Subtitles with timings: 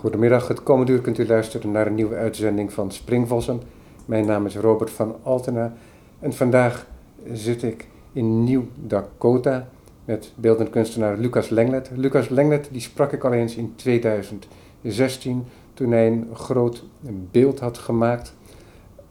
[0.00, 3.60] Goedemiddag, het komende uur kunt u luisteren naar een nieuwe uitzending van Springvossen.
[4.04, 5.72] Mijn naam is Robert van Altena
[6.18, 6.86] en vandaag
[7.32, 9.68] zit ik in Nieuw Dakota
[10.04, 11.90] met beeldend kunstenaar Lucas Lenglet.
[11.94, 16.84] Lucas Lenglet die sprak ik al eens in 2016 toen hij een groot
[17.30, 18.34] beeld had gemaakt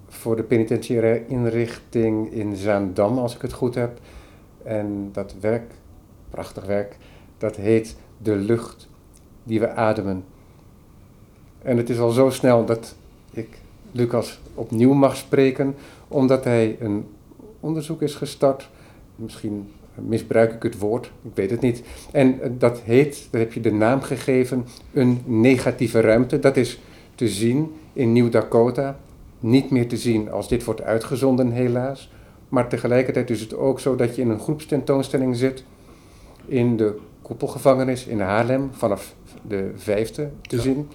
[0.07, 3.99] voor de penitentiaire inrichting in Zaandam, als ik het goed heb.
[4.63, 5.73] En dat werk,
[6.29, 6.97] prachtig werk,
[7.37, 8.89] dat heet De lucht
[9.43, 10.23] die we ademen.
[11.65, 12.95] En het is al zo snel dat
[13.31, 13.47] ik
[13.91, 15.75] Lucas opnieuw mag spreken,
[16.07, 17.05] omdat hij een
[17.59, 18.69] onderzoek is gestart.
[19.15, 21.83] Misschien misbruik ik het woord, ik weet het niet.
[22.11, 26.39] En dat heet, daar heb je de naam gegeven, een negatieve ruimte.
[26.39, 26.79] Dat is
[27.15, 28.99] te zien in Nieuw Dakota.
[29.39, 32.11] Niet meer te zien als dit wordt uitgezonden, helaas.
[32.49, 35.63] Maar tegelijkertijd is het ook zo dat je in een groepstentoonstelling zit
[36.45, 39.15] in de koepelgevangenis in Haarlem vanaf
[39.47, 40.87] de vijfde te zien.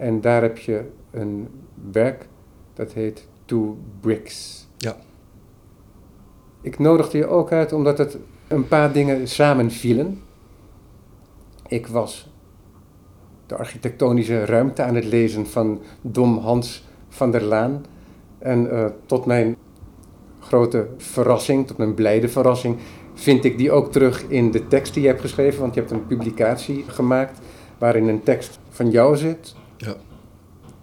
[0.00, 1.48] En daar heb je een
[1.92, 2.28] werk
[2.74, 4.66] dat heet Two Bricks.
[4.76, 4.96] Ja.
[6.60, 10.20] Ik nodigde je ook uit omdat het een paar dingen samenvielen.
[11.68, 12.30] Ik was
[13.46, 17.84] de architectonische ruimte aan het lezen van Dom Hans van der Laan.
[18.38, 19.56] En uh, tot mijn
[20.38, 22.76] grote verrassing, tot mijn blijde verrassing,
[23.14, 25.60] vind ik die ook terug in de tekst die je hebt geschreven.
[25.60, 27.38] Want je hebt een publicatie gemaakt
[27.78, 29.58] waarin een tekst van jou zit.
[29.80, 29.96] Ja.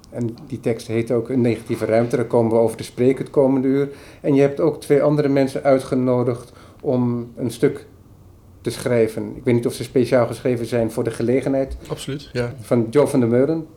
[0.10, 2.16] En die tekst heet ook Een negatieve ruimte.
[2.16, 3.90] Daar komen we over te spreken het komende uur.
[4.22, 7.86] En je hebt ook twee andere mensen uitgenodigd om een stuk
[8.62, 9.34] te schrijven.
[9.36, 11.78] Ik weet niet of ze speciaal geschreven zijn voor de gelegenheid.
[11.88, 12.54] Absoluut, ja.
[12.62, 13.68] Van Joe van der Meulen.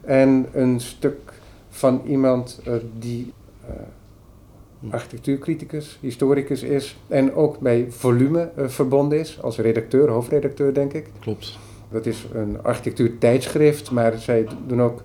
[0.00, 1.32] En een stuk
[1.68, 3.32] van iemand uh, die
[3.68, 6.96] uh, architectuurcriticus, historicus is.
[7.08, 11.06] En ook bij Volume uh, verbonden is, als redacteur, hoofdredacteur denk ik.
[11.20, 11.58] Klopt.
[11.94, 15.02] Dat is een architectuurtijdschrift, maar zij doen ook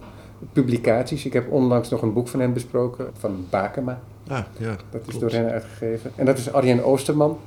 [0.54, 1.26] publicaties.
[1.26, 4.02] Ik heb onlangs nog een boek van hen besproken, van Bakema.
[4.28, 6.12] Ah, ja, dat is door hen uitgegeven.
[6.16, 7.38] En dat is Arjen Oosterman.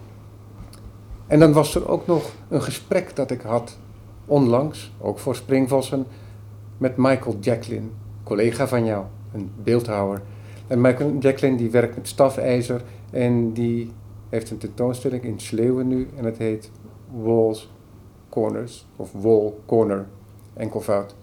[1.27, 3.79] En dan was er ook nog een gesprek dat ik had
[4.27, 6.07] onlangs, ook voor Springvossen,
[6.79, 7.93] met Michael Jacklin,
[8.23, 10.23] collega van jou, een beeldhouwer.
[10.67, 13.93] En Michael Jacklin die werkt met stafijzer en die
[14.29, 16.71] heeft een tentoonstelling in Sleeuwen nu en het heet
[17.11, 17.72] Walls
[18.33, 20.07] Corners of Wall Corner,
[20.55, 21.15] enkelvoud.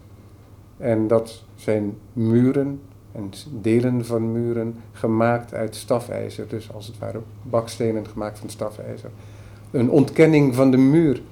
[0.76, 2.80] En dat zijn muren
[3.12, 9.10] en delen van muren gemaakt uit stafijzer, dus als het ware bakstenen gemaakt van stafijzer.
[9.70, 11.22] Een ontkenning van de muur,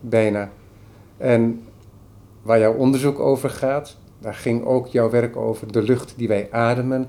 [0.00, 0.50] bijna.
[1.16, 1.62] En
[2.42, 6.48] waar jouw onderzoek over gaat, daar ging ook jouw werk over, de lucht die wij
[6.50, 7.06] ademen.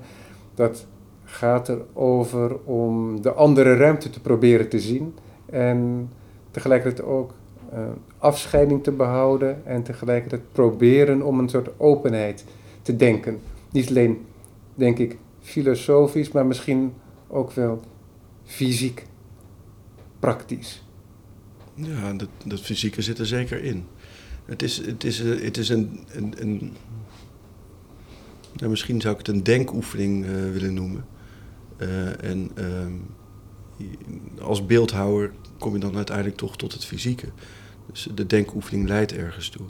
[0.54, 0.86] Dat
[1.24, 5.14] gaat er over om de andere ruimte te proberen te zien
[5.46, 6.10] en
[6.50, 7.32] tegelijkertijd ook
[7.72, 7.78] uh,
[8.20, 12.44] afscheiding te behouden en tegelijkertijd proberen om een soort openheid
[12.82, 13.40] te denken.
[13.70, 14.26] Niet alleen,
[14.74, 16.92] denk ik, filosofisch, maar misschien
[17.28, 17.80] ook wel
[18.44, 19.06] fysiek,
[20.18, 20.84] praktisch.
[21.74, 23.84] Ja, dat, dat fysieke zit er zeker in.
[24.44, 26.00] Het is, het is, het is een.
[26.14, 26.72] een,
[28.68, 31.04] misschien zou ik het een denkoefening uh, willen noemen.
[31.78, 32.86] Uh, en uh,
[34.42, 37.26] als beeldhouwer kom je dan uiteindelijk toch tot het fysieke.
[37.86, 39.66] Dus de denkoefening leidt ergens toe.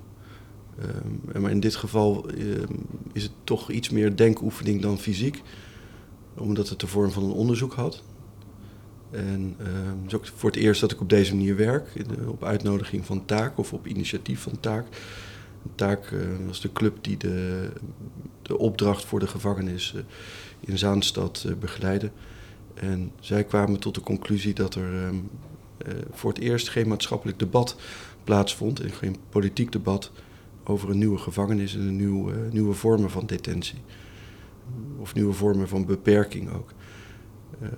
[1.34, 5.42] Um, maar in dit geval um, is het toch iets meer denkoefening dan fysiek,
[6.34, 8.02] omdat het de vorm van een onderzoek had.
[9.10, 11.92] En uh, het is ook voor het eerst dat ik op deze manier werk,
[12.26, 14.86] op uitnodiging van Taak of op initiatief van Taak.
[15.74, 16.14] Taak
[16.46, 17.68] was de club die de,
[18.42, 20.02] de opdracht voor de gevangenis uh,
[20.60, 22.10] in Zaanstad uh, begeleidde.
[22.74, 25.12] En zij kwamen tot de conclusie dat er
[26.10, 27.76] voor het eerst geen maatschappelijk debat
[28.24, 30.10] plaatsvond en geen politiek debat
[30.64, 33.78] over een nieuwe gevangenis en een nieuwe, nieuwe vormen van detentie.
[34.98, 36.72] Of nieuwe vormen van beperking ook.
[37.62, 37.68] Uh,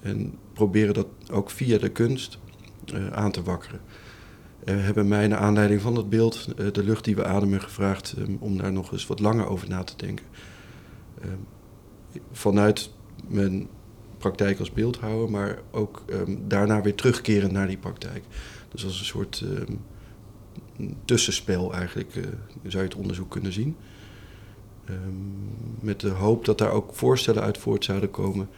[0.00, 2.38] en proberen dat ook via de kunst
[3.12, 3.80] aan te wakkeren.
[4.64, 8.72] Hebben mij naar aanleiding van dat beeld, De lucht die we ademen, gevraagd om daar
[8.72, 10.26] nog eens wat langer over na te denken.
[12.32, 12.90] Vanuit
[13.28, 13.68] mijn
[14.22, 18.24] praktijk als beeldhouwer, maar ook um, daarna weer terugkeren naar die praktijk.
[18.68, 19.44] Dus als een soort
[21.04, 22.24] tussenspel eigenlijk, uh,
[22.62, 23.76] zou je het onderzoek kunnen zien.
[24.90, 25.34] Um,
[25.80, 28.48] met de hoop dat daar ook voorstellen uit voort zouden komen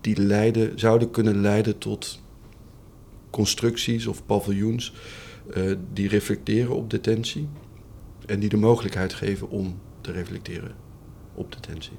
[0.00, 2.20] die leiden, zouden kunnen leiden tot
[3.30, 4.94] constructies of paviljoens
[5.56, 7.48] uh, die reflecteren op detentie
[8.26, 10.74] en die de mogelijkheid geven om te reflecteren
[11.34, 11.96] op detentie.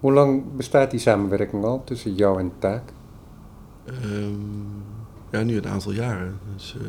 [0.00, 2.82] Hoe lang bestaat die samenwerking al tussen jou en Taak?
[4.04, 4.82] Um,
[5.30, 6.38] ja, nu een aantal jaren.
[6.54, 6.86] Dus, uh,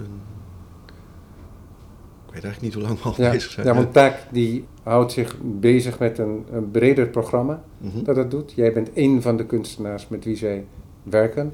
[2.28, 3.66] ik weet eigenlijk niet hoe lang we al Ja, bezig zijn.
[3.68, 8.04] ja want Taak die houdt zich bezig met een, een breder programma Mhm.
[8.04, 8.52] dat dat doet.
[8.56, 10.66] Jij bent één van de kunstenaars met wie zij
[11.04, 11.54] werken.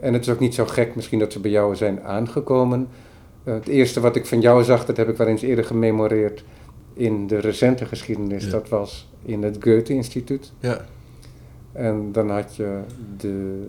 [0.00, 2.88] En het is ook niet zo gek misschien dat ze bij jou zijn aangekomen.
[3.44, 6.44] Eh, het eerste wat ik van jou zag, dat heb ik wel eens eerder gememoreerd
[6.94, 8.44] in de recente geschiedenis.
[8.44, 8.50] Ja.
[8.50, 10.52] Dat was in het Goethe-instituut.
[10.60, 10.84] Ja,
[11.72, 12.80] En dan had je
[13.16, 13.68] de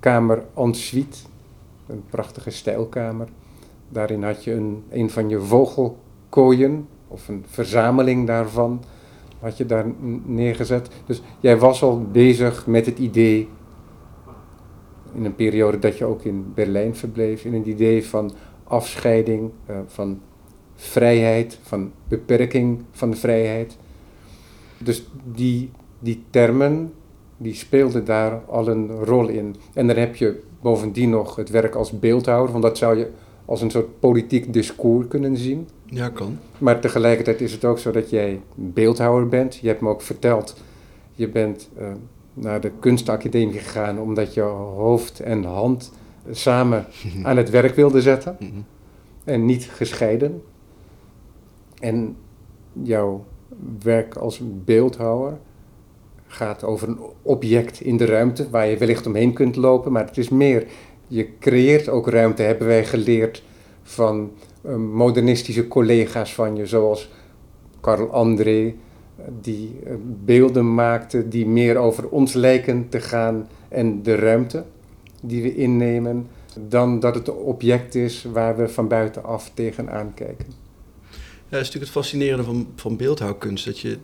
[0.00, 1.18] kamer ensuite,
[1.86, 3.28] een prachtige stijlkamer.
[3.88, 8.82] Daarin had je een, een van je vogelkooien, of een verzameling daarvan,
[9.40, 9.86] had je daar
[10.24, 10.88] neergezet.
[11.06, 13.48] Dus jij was al bezig met het idee,
[15.14, 18.32] in een periode dat je ook in Berlijn verbleef, in een idee van
[18.64, 20.20] afscheiding, eh, van
[20.74, 23.76] vrijheid, van beperking van de vrijheid.
[24.78, 26.92] Dus die, die termen,
[27.36, 29.56] die speelden daar al een rol in.
[29.74, 33.10] En dan heb je bovendien nog het werk als beeldhouwer, want dat zou je
[33.44, 35.68] als een soort politiek discours kunnen zien.
[35.84, 36.38] ja kan.
[36.58, 39.56] Maar tegelijkertijd is het ook zo dat jij beeldhouwer bent.
[39.56, 40.56] Je hebt me ook verteld,
[41.12, 41.86] je bent eh,
[42.34, 45.92] naar de kunstacademie gegaan omdat je hoofd en hand
[46.30, 46.86] samen
[47.22, 48.50] aan het werk wilde zetten Mhm.
[49.24, 50.42] en niet gescheiden.
[51.80, 52.16] En
[52.82, 53.24] jouw
[53.82, 55.38] werk als beeldhouwer
[56.26, 60.18] gaat over een object in de ruimte waar je wellicht omheen kunt lopen, maar het
[60.18, 60.66] is meer,
[61.06, 63.42] je creëert ook ruimte, hebben wij geleerd
[63.82, 64.30] van
[64.62, 67.10] eh, modernistische collega's van je, zoals
[67.80, 68.74] Karl André, eh,
[69.40, 69.92] die eh,
[70.24, 74.64] beelden maakte die meer over ons lijken te gaan en de ruimte
[75.22, 76.26] die we innemen,
[76.68, 80.65] dan dat het een object is waar we van buitenaf tegenaan kijken.
[81.48, 83.64] Dat is natuurlijk het fascinerende van, van beeldhouwkunst.
[83.64, 83.98] Dat je,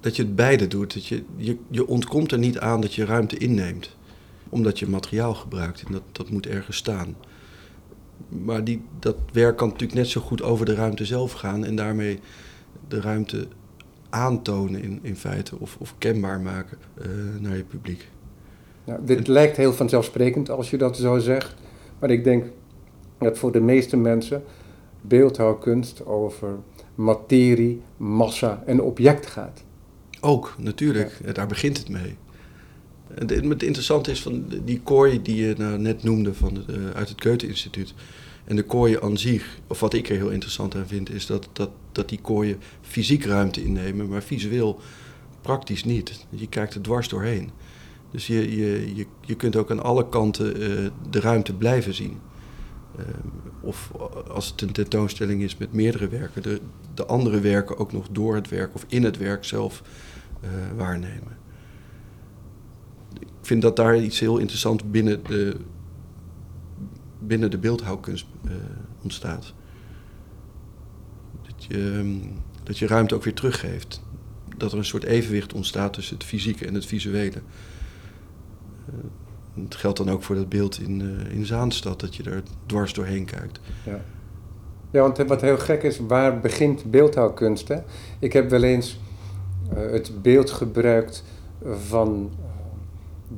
[0.00, 0.94] dat je het beide doet.
[0.94, 3.96] Dat je, je, je ontkomt er niet aan dat je ruimte inneemt.
[4.48, 7.16] Omdat je materiaal gebruikt en dat, dat moet ergens staan.
[8.28, 11.64] Maar die, dat werk kan natuurlijk net zo goed over de ruimte zelf gaan.
[11.64, 12.18] En daarmee
[12.88, 13.46] de ruimte
[14.10, 15.58] aantonen in, in feite.
[15.58, 17.06] Of, of kenbaar maken eh,
[17.40, 18.08] naar je publiek.
[18.84, 21.54] Nou, dit lijkt heel vanzelfsprekend als je dat zo zegt,
[21.98, 22.44] maar ik denk
[23.18, 24.42] dat voor de meeste mensen
[25.00, 26.58] beeldhouwkunst over
[26.94, 29.64] materie, massa en object gaat.
[30.20, 31.34] Ook, natuurlijk.
[31.34, 32.16] Daar begint het mee.
[33.26, 36.90] De- Het interessante is van die kooi die je nou net noemde van het, eh,
[36.94, 37.94] uit het Goethe-instituut.
[38.44, 41.48] En de kooien aan zich, of wat ik er heel interessant aan vind, is dat,
[41.52, 44.80] dat, dat die kooien fysiek ruimte innemen, maar visueel
[45.40, 46.26] praktisch niet.
[46.30, 47.50] Je kijkt er dwars doorheen.
[48.10, 52.18] Dus je, je, je, je kunt ook aan alle kanten eh, de ruimte blijven zien.
[53.00, 53.14] Eh,
[53.60, 53.92] of
[54.28, 56.60] als het een tentoonstelling is met meerdere werken, de,
[56.94, 59.82] de andere werken ook nog door het werk of in het werk zelf
[60.40, 61.38] eh, waarnemen.
[63.20, 65.56] Ik vind dat daar iets heel interessants binnen de,
[67.18, 68.52] binnen de beeldhouwkunst eh,
[69.02, 69.54] ontstaat.
[71.42, 72.16] Dat je, ehm,
[72.62, 74.02] dat je ruimte ook weer teruggeeft.
[74.56, 77.42] Dat er een soort evenwicht ontstaat tussen het fysieke en het visuele.
[79.54, 82.92] Het geldt dan ook voor dat beeld in, eh, in Zaanstad, dat je er dwars
[82.92, 83.60] doorheen kijkt.
[83.86, 84.00] Ja.
[84.90, 87.68] ja, want wat heel gek is, waar begint beeldhouwkunst?
[87.68, 87.78] Hè?
[88.18, 89.00] Ik heb wel eens
[89.70, 91.24] eh, het beeld gebruikt
[91.86, 92.44] van eh,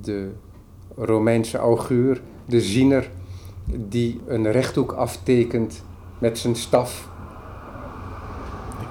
[0.05, 0.31] de
[0.97, 3.11] Romeinse auguur, de ziener,
[3.89, 5.83] die een rechthoek aftekent
[6.19, 7.09] met zijn staf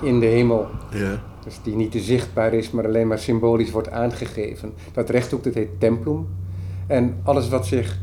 [0.01, 0.67] in de hemel.
[0.91, 4.73] Ja, Dus die niet te zichtbaar is, maar alleen maar symbolisch wordt aangegeven.
[4.91, 6.27] Dat rechthoek, dat heet templum.
[6.87, 7.99] En alles wat zich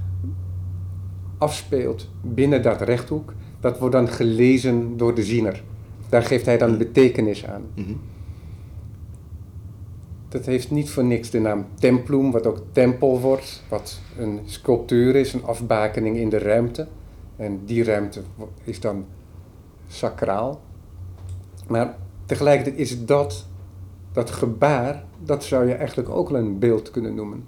[1.38, 5.62] afspeelt binnen dat rechthoek, dat wordt dan gelezen door de ziener.
[6.08, 7.62] Daar geeft hij dan betekenis aan.
[7.74, 7.92] mhm.
[10.28, 15.16] Dat heeft niet voor niks de naam templum, wat ook tempel wordt, wat een sculptuur
[15.16, 16.86] is, een afbakening in de ruimte.
[17.36, 18.22] En die ruimte
[18.64, 19.04] is dan
[19.86, 20.60] sacraal.
[21.68, 23.46] Maar tegelijkertijd is dat,
[24.12, 27.44] dat gebaar, dat zou je eigenlijk ook wel een beeld kunnen noemen.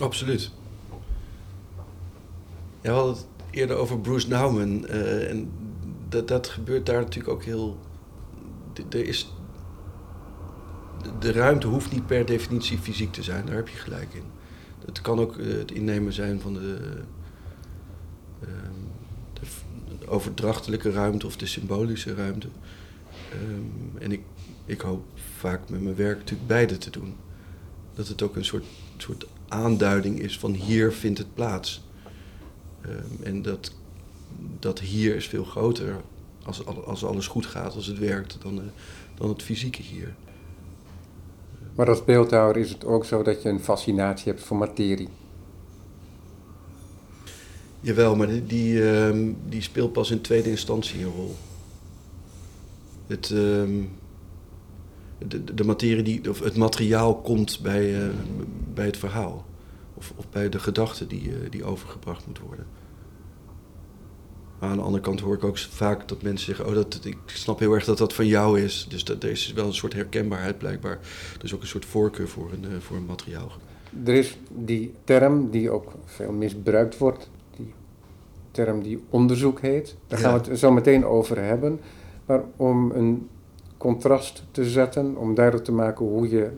[0.00, 0.50] Absoluut.
[2.80, 4.86] Ja, we hadden het eerder over Bruce Nauman.
[4.86, 5.50] eh, en
[6.08, 7.78] dat, dat gebeurt daar natuurlijk ook heel.
[8.90, 9.32] Er is,
[11.18, 14.22] de- ruimte hoeft niet per definitie fysiek te zijn, daar heb je gelijk in.
[14.84, 16.78] Het kan ook eh, het innemen zijn van de,
[18.42, 18.50] ehm,
[20.00, 22.48] de overdrachtelijke ruimte of de symbolische ruimte.
[23.32, 24.22] Ehm, en ik,
[24.64, 25.04] ik hoop
[25.38, 27.14] vaak met mijn werk natuurlijk beide te doen.
[27.94, 28.64] Dat het ook een soort,
[28.96, 31.82] soort aanduiding is van hier vindt het plaats.
[32.80, 33.72] Ehm, en dat,
[34.58, 35.96] dat hier is veel groter
[36.42, 38.64] als, al- als alles goed gaat, als het werkt, dan, eh,
[39.14, 40.14] dan het fysieke hier.
[41.74, 45.08] Maar als beeldhouwer is het ook zo dat je een fascinatie hebt voor materie.
[47.80, 51.36] Jawel, maar die, die, ehm, die speelt pas in tweede instantie een rol.
[53.06, 53.82] Het, ehm,
[55.28, 58.08] de, de materie die, of het materiaal komt bij, eh,
[58.74, 59.44] bij het verhaal.
[59.94, 62.66] Of, of bij de gedachte die, eh, die overgebracht moet worden.
[64.58, 67.16] Maar aan de andere kant hoor ik ook vaak dat mensen zeggen: Oh, dat, ik
[67.26, 68.86] snap heel erg dat dat van jou is.
[68.88, 70.98] Dus dat, er is wel een soort herkenbaarheid blijkbaar.
[71.42, 73.52] Is ook een soort voorkeur voor een, eh, voor een materiaal.
[74.04, 77.72] Er is die term die ook veel misbruikt wordt, die
[78.50, 79.96] term die onderzoek heet.
[80.06, 81.80] Daar gaan we het zo meteen over hebben.
[82.26, 83.28] Maar om een
[83.80, 86.50] contrast te zetten, om duidelijk te maken hoe je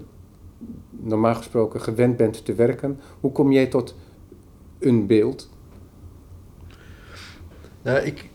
[0.90, 3.96] normaal gesproken gewend bent te werken, hoe kom jij tot
[4.78, 5.50] een beeld?
[7.82, 8.28] Nou, ik,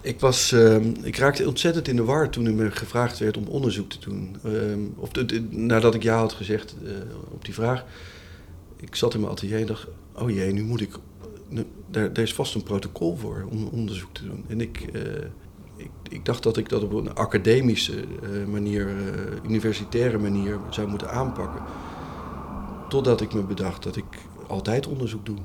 [0.00, 3.46] ik, was, ehm, ik raakte ontzettend in de war toen er me gevraagd werd om
[3.46, 4.36] onderzoek te doen.
[4.44, 5.10] Ehm, of
[5.50, 6.90] nadat ik ja had gezegd uh,
[7.30, 7.84] op die vraag.
[8.76, 10.96] Ik zat in mijn atelier en dacht, oh jee, nu moet ik...
[11.48, 14.44] Nu, daar, is vast een protocol voor om onderzoek te doen.
[14.48, 15.02] En ik, uh,
[15.80, 18.88] ik, ik, dacht dat ik dat op een academische uh, manier,
[19.44, 21.62] universitaire manier zou moeten aanpakken.
[22.88, 24.04] Totdat ik me bedacht dat ik
[24.46, 25.38] altijd onderzoek doe.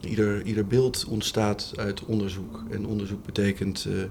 [0.00, 2.62] Ieder, ieder beeld ontstaat uit onderzoek.
[2.70, 4.02] En onderzoek betekent uh,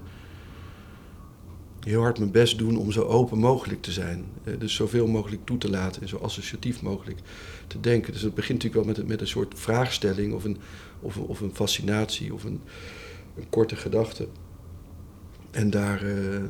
[1.80, 4.24] heel hard mijn best doen om zo open mogelijk te zijn.
[4.44, 7.18] Uh, dus zoveel mogelijk toe te laten en zo associatief mogelijk
[7.66, 8.12] te denken.
[8.12, 10.56] Dus het begint natuurlijk wel met, met een soort vraagstelling of een,
[11.00, 12.60] of, of een fascinatie of een,
[13.36, 14.28] een korte gedachte.
[15.50, 16.44] En daar, uh,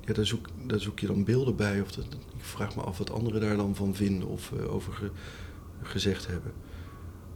[0.00, 1.80] ja, daar, zoek, daar zoek je dan beelden bij.
[1.80, 5.10] Of dat, ik vraag me af wat anderen daar dan van vinden of over ge,
[5.82, 6.52] gezegd hebben.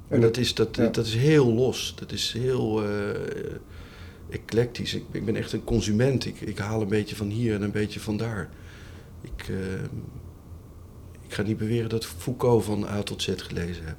[0.09, 1.95] En dat is, dat, dat is heel los.
[1.97, 3.11] Dat is heel uh,
[4.31, 4.95] eclectisch.
[4.95, 6.27] Ik, ik, ben echt een consument.
[6.27, 8.50] Ik, ik haal een beetje van hier en een beetje van daar.
[9.21, 9.49] Ik,
[11.29, 13.97] ik ga niet beweren dat Foucault van A tot Z gelezen heb.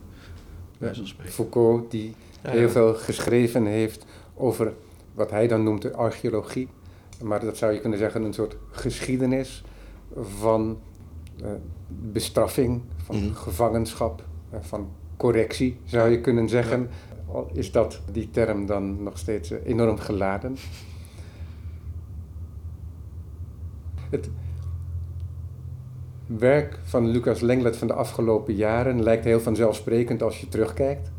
[0.80, 0.94] Ja,
[1.26, 4.74] Foucault, die ja, heel veel geschreven heeft over
[5.20, 6.68] wat hij dan noemt de archeologie.
[7.24, 9.64] Maar dat zou je kunnen zeggen een soort geschiedenis
[10.16, 10.80] van
[11.42, 11.48] uh,
[11.88, 13.34] bestraffing, van mm -hmm.
[13.34, 14.24] gevangenschap,
[14.60, 16.90] van correctie, zou je kunnen zeggen.
[17.54, 20.56] Is dat die term dan nog steeds eh, enorm geladen?
[24.10, 24.30] Het
[26.26, 31.12] werk van Lucas Lenglet van de afgelopen jaren lijkt heel vanzelfsprekend als je terugkijkt.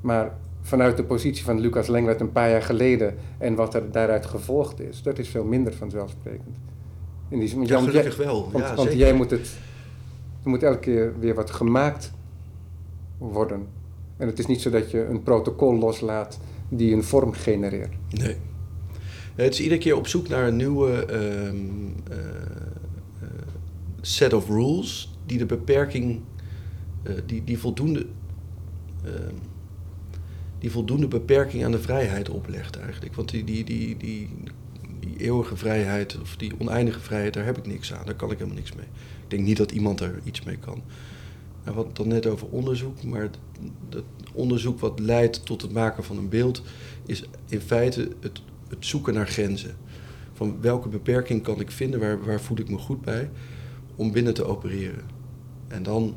[0.00, 4.26] Maar vanuit de positie van Lucas Lenglet een paar jaar geleden en wat er daaruit
[4.26, 6.56] gevolgd is, dat is veel minder vanzelfsprekend.
[7.28, 8.50] In die zin, ja, gelukkig wel.
[8.52, 9.56] Want, ja, want jij moet het,
[10.42, 12.12] er moet elke keer weer wat gemaakt
[13.18, 13.66] worden.
[14.16, 16.38] En het is niet zo dat je een protocol loslaat
[16.68, 17.94] die een vorm genereert.
[18.10, 18.36] Nee.
[19.34, 21.52] Het is iedere keer op zoek naar een nieuwe uh,
[22.16, 23.28] uh,
[24.00, 26.20] set of rules die de beperking,
[27.02, 28.06] uh, die, die, voldoende,
[29.04, 29.34] ehm,
[30.62, 33.14] die voldoende beperking aan de vrijheid oplegt eigenlijk.
[33.14, 34.28] Want die, die, die, die,
[35.00, 38.06] die eeuwige vrijheid of die oneindige vrijheid, daar heb ik niks aan.
[38.06, 38.86] Daar kan ik helemaal niks mee.
[39.22, 40.82] Ik denk niet dat iemand er iets mee kan.
[41.64, 43.38] Nou, wat dan net over onderzoek, maar het,
[44.32, 46.62] onderzoek wat leidt tot het maken van een beeld
[47.06, 49.76] is in feite het, het zoeken naar grenzen.
[50.32, 53.30] Van welke beperking kan ik vinden, waar, waar voel ik me goed bij,
[53.94, 55.04] om binnen te opereren.
[55.68, 56.14] En dan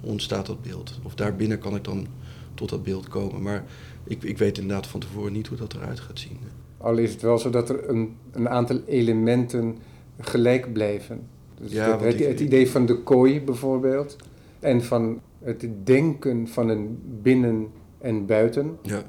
[0.00, 0.98] ontstaat dat beeld.
[1.02, 2.06] Of daarbinnen kan ik dan
[2.54, 3.42] tot dat beeld komen.
[3.42, 3.64] Maar
[4.04, 6.38] ik, ik weet inderdaad van tevoren niet hoe dat eruit gaat zien.
[6.76, 9.78] Al is het wel zo dat er een, een aantal elementen
[10.20, 11.26] gelijk blijven.
[11.60, 14.16] Dus ja, het, het, het, idee van de kooi bijvoorbeeld
[14.60, 19.02] en van het denken van een binnen en buiten ja.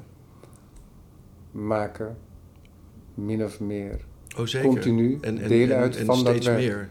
[1.50, 2.16] maken
[3.14, 4.00] min of meer
[4.38, 4.68] oh, zeker.
[4.68, 6.90] continu en, en, delen uit en, van steeds dat meer.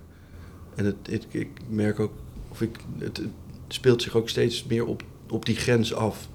[0.75, 2.11] En het, het, ik merk ook,
[2.49, 3.27] of ik, het, het,
[3.67, 6.29] speelt zich ook steeds meer op, op die grens af.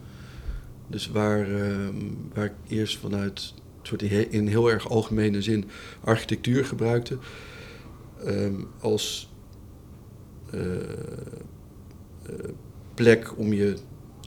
[0.88, 1.88] Dus waar, uh,
[2.35, 5.64] waar ik eerst vanuit soort in heel erg algemene zin
[6.00, 7.19] architectuur gebruikte,
[8.26, 9.35] um, als
[10.55, 12.35] uh, eh,
[12.95, 13.76] plek om je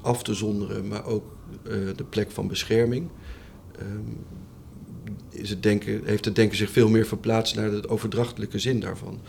[0.01, 3.09] af te zonderen, maar ook eh, de plek van bescherming.
[3.81, 4.17] Um,
[5.29, 9.19] is het denken, heeft het denken zich veel meer verplaatst naar de overdrachtelijke zin daarvan.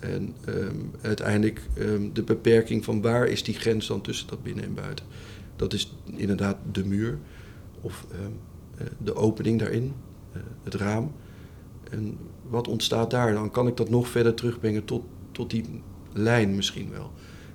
[0.00, 0.34] En
[1.00, 1.60] uiteindelijk
[2.12, 5.06] de beperking van waar is die grens dan tussen dat binnen en buiten.
[5.60, 7.18] Dat is inderdaad de muur
[7.80, 9.94] of uh, de opening daarin,
[10.36, 11.12] uh, het raam.
[11.90, 13.32] En wat ontstaat daar?
[13.32, 15.02] Dan kan ik dat nog verder terugbrengen tot,
[15.32, 15.64] tot die
[16.12, 17.10] lijn misschien wel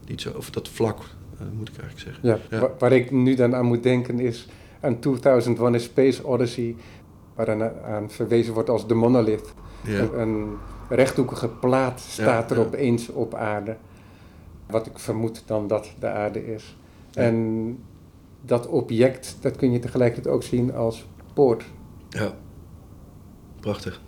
[0.07, 2.29] niet zo, of dat vlak, uh, moet ik eigenlijk zeggen.
[2.29, 2.71] Ja, ja.
[2.79, 4.47] Waar, ik nu dan aan moet denken is
[4.79, 6.75] aan 2001 A Space Odyssey,
[7.35, 9.53] waar aan verwezen wordt als de monolith.
[9.83, 9.99] Ja.
[9.99, 10.57] Een, een,
[10.89, 13.77] rechthoekige plaat staat er opeens op aarde.
[14.65, 16.77] Wat ik vermoed dan dat de aarde is.
[17.13, 17.77] En
[18.45, 21.63] dat object, dat kun je tegelijkertijd ook zien als poort.
[22.09, 22.35] Ja,
[23.59, 24.01] prachtig.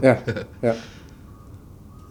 [0.00, 0.22] Ja,
[0.60, 0.74] ja.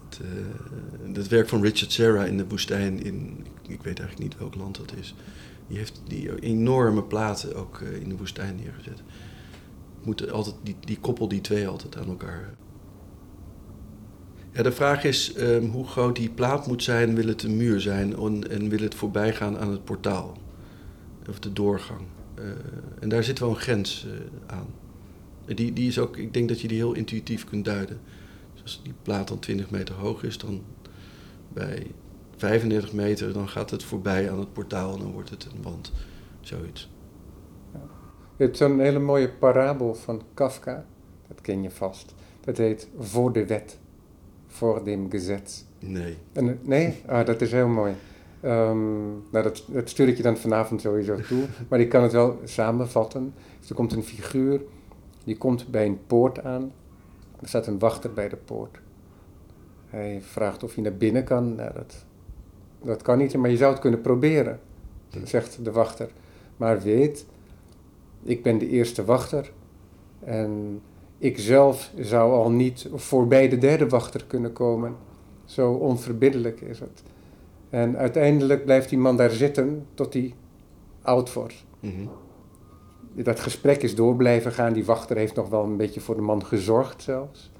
[0.08, 4.38] Het, uh, dat werk van Richard Serra in de woestijn, in, ik weet eigenlijk niet
[4.38, 5.14] welk land dat is.
[5.66, 9.02] Die heeft die enorme platen ook uh, in de woestijn neergezet.
[10.02, 12.54] Moet altijd, die, die koppel die twee altijd aan elkaar.
[14.52, 17.14] Ja, de vraag is um, hoe groot die plaat moet zijn.
[17.14, 20.36] Wil het een muur zijn en, en wil het voorbij gaan aan het portaal?
[21.28, 22.00] Of de doorgang.
[22.38, 22.44] Uh,
[23.00, 24.06] en daar zit wel een grens
[24.46, 24.66] aan.
[25.54, 28.00] Die, die is ook, ik denk dat je die heel intuïtief kunt duiden.
[28.52, 30.62] Dus als die plaat dan 20 meter hoog is, dan
[31.48, 31.86] bij
[32.36, 35.92] 35 meter, dan gaat het voorbij aan het portaal en dan wordt het een wand.
[36.40, 36.90] Zoiets.
[37.72, 37.80] Ja.
[38.36, 40.86] Je hebt zo'n hele mooie parabel van Kafka,
[41.28, 42.14] dat ken je vast.
[42.40, 43.78] Dat heet Voor de wet,
[44.46, 45.62] voor dem Gesetz.
[45.78, 46.16] Nee.
[46.32, 47.02] En, nee?
[47.06, 47.94] Ah, dat is heel mooi.
[48.44, 51.44] Um, nou, dat, dat stuur ik je dan vanavond sowieso toe.
[51.68, 53.34] Maar ik kan het wel samenvatten.
[53.60, 54.60] Dus er komt een figuur
[55.24, 56.72] die komt bij een poort aan.
[57.40, 58.80] Er staat een wachter bij de poort.
[59.86, 61.54] Hij vraagt of hij naar binnen kan.
[61.54, 62.04] Nou, dat,
[62.82, 64.60] dat kan niet, maar je zou het kunnen proberen,
[65.24, 66.10] zegt de wachter.
[66.56, 67.26] Maar weet,
[68.22, 69.52] ik ben de eerste wachter.
[70.20, 70.80] En
[71.18, 74.96] ik zelf zou al niet voorbij de derde wachter kunnen komen.
[75.44, 77.02] Zo onverbiddelijk is het.
[77.70, 80.34] En uiteindelijk blijft die man daar zitten tot hij
[81.02, 81.64] oud wordt.
[81.80, 82.10] Mm
[83.14, 84.72] dat gesprek is door blijven gaan.
[84.72, 87.50] Die wachter heeft nog wel een beetje voor de man gezorgd zelfs.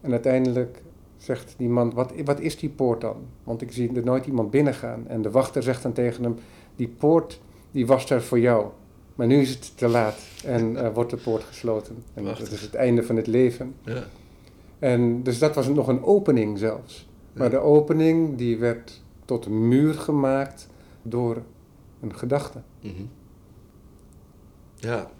[0.00, 0.82] En uiteindelijk
[1.16, 3.16] zegt die man, wat, wat is die poort dan?
[3.44, 5.08] Want ik zie er nooit iemand binnengaan.
[5.08, 6.36] En de wachter zegt dan tegen hem,
[6.76, 8.66] die poort die was er voor jou.
[9.14, 12.04] Maar nu is het te laat en uh, wordt de poort gesloten.
[12.14, 13.74] En dat is het einde van het leven.
[13.84, 14.04] Ja.
[14.78, 17.08] En dus dat was nog een opening zelfs.
[17.32, 20.68] Maar de opening die werd tot een muur gemaakt
[21.02, 21.42] door
[22.00, 22.62] een gedachte.
[22.80, 23.08] Mm
[24.82, 25.10] ja.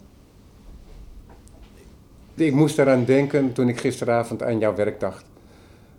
[2.33, 5.25] Ik moest eraan denken toen ik gisteravond aan jouw werk dacht.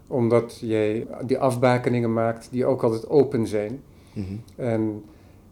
[0.07, 3.83] Omdat jij die afbakeningen maakt die ook altijd open zijn.
[4.13, 4.35] Mhm.
[4.57, 5.05] En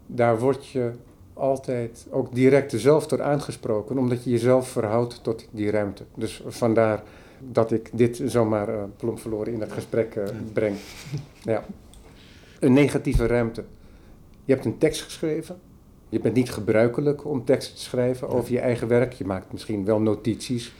[0.05, 0.91] daar word je
[1.33, 6.03] altijd ook direct zelf door aangesproken, omdat je jezelf verhoudt tot die ruimte.
[6.15, 7.03] Dus vandaar
[7.51, 10.75] dat ik dit zomaar uh, plomp verloren in het gesprek uh, breng.
[11.41, 11.65] Ja.
[12.59, 13.63] Een negatieve ruimte.
[14.45, 15.59] Je hebt een tekst geschreven
[16.13, 19.13] je bent niet gebruikelijk om teksten te schrijven over je eigen werk.
[19.13, 20.73] Je maakt misschien wel notities.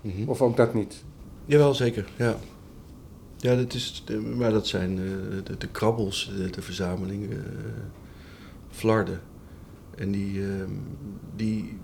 [0.00, 0.28] Mhm.
[0.28, 1.02] Of ook dat niet?
[1.44, 2.08] Jawel, zeker.
[2.16, 2.36] Ja,
[3.36, 4.04] ja dat is,
[4.36, 4.96] maar dat zijn
[5.44, 7.38] de, de, krabbels, de, de verzameling, uh,
[8.70, 9.20] flarden.
[9.96, 10.64] En die, uh,
[11.36, 11.78] die,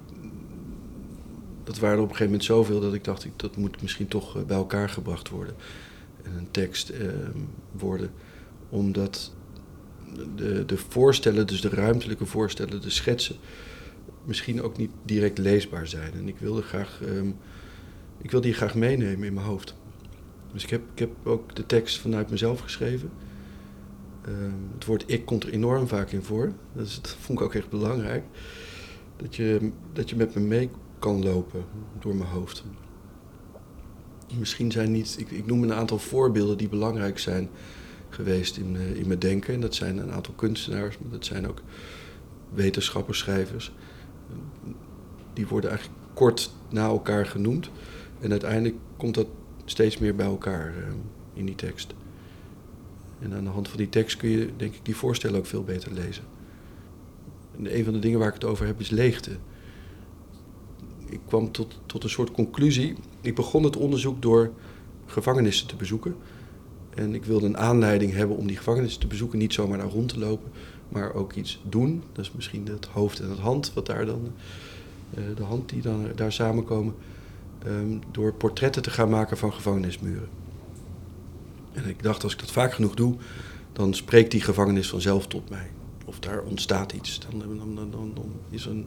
[1.67, 4.09] dat waren er op een gegeven moment zoveel dat ik dacht, ik, dat moet misschien
[4.09, 5.55] toch eh, bij elkaar gebracht worden.
[6.23, 7.39] En een tekst ehm,
[7.73, 8.11] worden.
[8.69, 9.33] Omdat
[10.35, 13.37] de, de voorstellen, dus de ruimtelijke voorstellen, de schetsen,
[14.25, 16.13] misschien ook niet direct leesbaar zijn.
[16.13, 17.37] En ik wilde graag, um,
[18.19, 19.75] ik wilde die graag meenemen in mijn hoofd.
[20.53, 23.11] Dus ik heb, ik heb ook de tekst vanuit mezelf geschreven.
[24.29, 26.53] Um, het woord ik komt er enorm vaak in voor.
[26.73, 28.25] Dat, is, dat vond ik ook echt belangrijk.
[29.17, 30.71] Dat je, dat je met me mee
[31.15, 31.65] lopen
[31.99, 32.65] door mijn hoofd.
[34.39, 37.49] Misschien zijn niet, ik, ik noem een aantal voorbeelden die belangrijk zijn
[38.09, 39.55] geweest in, uh, in mijn denken.
[39.55, 41.63] En dat zijn een aantal kunstenaars, maar dat zijn ook
[42.55, 43.73] wetenschappers, schrijvers.
[45.33, 47.71] Die worden eigenlijk kort na elkaar genoemd.
[48.21, 49.27] En uiteindelijk komt dat
[49.65, 50.85] steeds meer bij elkaar uh,
[51.35, 51.95] in die tekst.
[53.19, 55.65] En aan de hand van die tekst kun je, denk ik, die voorstellen ook veel
[55.65, 56.25] beter lezen.
[57.57, 59.31] En een van de dingen waar ik het over heb is leegte.
[61.09, 62.95] Ik kwam tot, tot een soort conclusie.
[63.21, 64.51] Ik begon het onderzoek door
[65.07, 66.17] gevangenissen te bezoeken.
[66.95, 69.39] En ik wilde een aanleiding hebben om die gevangenis te bezoeken.
[69.39, 70.51] Niet zomaar daar rond te lopen,
[70.89, 72.03] maar ook iets doen.
[72.13, 74.33] Dat is misschien het hoofd en het hand, wat daar dan,
[75.19, 76.95] uh, de hand die dan daar samenkomen.
[77.67, 80.29] Um, door portretten te gaan maken van gevangenismuren.
[81.73, 83.15] En ik dacht, als ik dat vaak genoeg doe,
[83.73, 85.71] dan spreekt die gevangenis vanzelf tot mij.
[86.05, 87.21] Of daar ontstaat iets.
[87.31, 88.87] Dan, dan, dan, dan is een,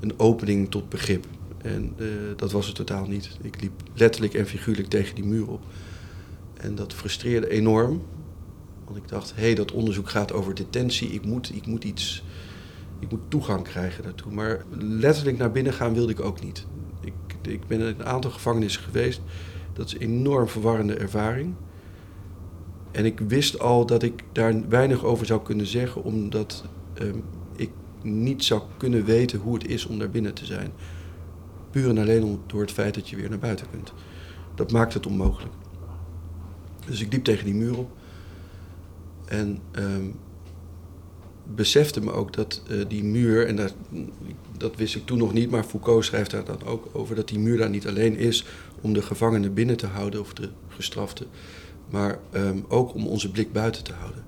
[0.00, 1.26] een opening tot begrip.
[1.62, 3.38] En uh, dat was het totaal niet.
[3.42, 5.60] Ik liep letterlijk en figuurlijk tegen die muur op.
[6.54, 8.02] En dat frustreerde enorm.
[8.84, 11.08] Want ik dacht, hé, hey, dat onderzoek gaat over detentie.
[11.08, 12.22] Ik moet, ik moet iets,
[12.98, 14.32] ik moet toegang krijgen daartoe.
[14.32, 16.66] Maar letterlijk naar binnen gaan wilde ik ook niet.
[17.00, 19.20] Ik, ik ben in een aantal gevangenissen geweest.
[19.72, 21.54] Dat is een enorm verwarrende ervaring.
[22.90, 27.16] En ik wist al dat ik daar weinig over zou kunnen zeggen, omdat ehm,
[27.56, 27.70] ik
[28.02, 30.72] niet zou kunnen weten hoe het is om daar binnen te zijn.
[31.86, 33.92] En alleen door het feit dat je weer naar buiten kunt.
[34.54, 35.54] Dat maakt het onmogelijk.
[36.86, 37.90] Dus ik liep tegen die muur op.
[39.24, 40.14] En um,
[41.54, 43.74] besefte me ook dat eh, die muur, en dat,
[44.56, 47.38] dat wist ik toen nog niet, maar Foucault schrijft daar dan ook over, dat die
[47.38, 48.44] muur daar niet alleen is
[48.80, 51.26] om de gevangenen binnen te houden of de gestraften,
[51.90, 54.24] maar ehm, ook om onze blik buiten te houden.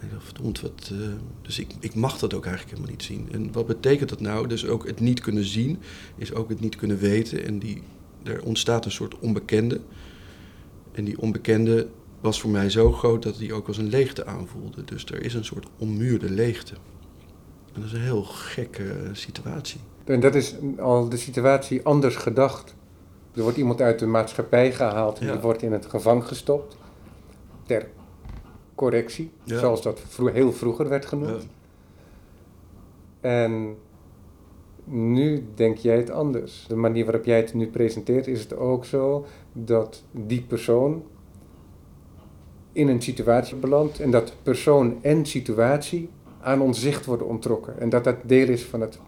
[0.00, 1.08] En ik dacht, verdomd, wat, uh,
[1.42, 3.28] dus ik, ik mag dat ook eigenlijk helemaal niet zien.
[3.32, 4.46] En wat betekent dat nou?
[4.46, 5.78] Dus ook het niet kunnen zien,
[6.16, 7.44] is ook het niet kunnen weten.
[7.44, 7.82] En die,
[8.22, 9.80] er ontstaat een soort onbekende.
[10.92, 11.88] En die onbekende
[12.20, 14.84] was voor mij zo groot dat die ook als een leegte aanvoelde.
[14.84, 16.74] Dus er is een soort ommuurde leegte.
[17.72, 19.80] En dat is een heel gekke situatie.
[20.04, 22.74] En dat is al de situatie anders gedacht.
[23.34, 26.76] Er wordt iemand uit de maatschappij gehaald en die wordt in het gevangen gestopt.
[27.66, 27.88] Ter
[28.80, 30.00] correctie, zoals dat
[30.32, 31.46] heel vroeger werd genoemd.
[33.20, 33.76] En
[34.84, 36.64] nu denk jij het anders.
[36.68, 41.02] De manier waarop jij het nu presenteert, is het ook zo dat die persoon
[42.72, 46.08] in een situatie belandt en dat persoon en situatie
[46.40, 47.78] aan ons zicht worden onttrokken.
[47.80, 48.98] En dat dat deel is van het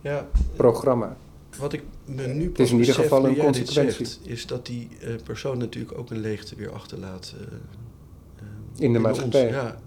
[0.00, 1.16] ja, programma.
[1.58, 1.82] Wat ik
[2.14, 4.06] me nu het is in ieder geval een consequentie.
[4.06, 7.34] Zegt, is dat die uh, persoon natuurlijk ook een leegte weer achterlaat.
[7.36, 9.46] Uh, uh, in de maatschappij.
[9.46, 9.80] Ons, ja.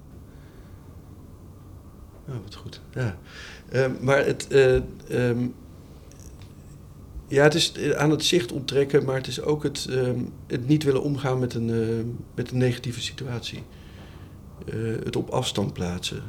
[2.27, 2.81] Oh, wat goed.
[2.93, 3.17] Ja.
[3.69, 4.47] Ehm, maar het,
[5.11, 5.53] um,
[7.27, 10.83] ja, het is aan het zicht onttrekken, maar het is ook het, um, het niet
[10.83, 13.63] willen omgaan met een, met een negatieve situatie.
[15.03, 16.23] het op afstand plaatsen.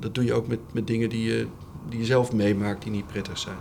[0.00, 1.46] dat doe je ook met, met dingen die je,
[1.88, 3.58] die je zelf meemaakt die niet prettig zijn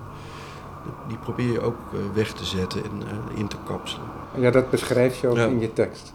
[1.07, 4.07] die probeer je ook eh, weg te zetten en eh, in te kapselen.
[4.37, 6.13] Ja, dat beschrijf je ook in je tekst.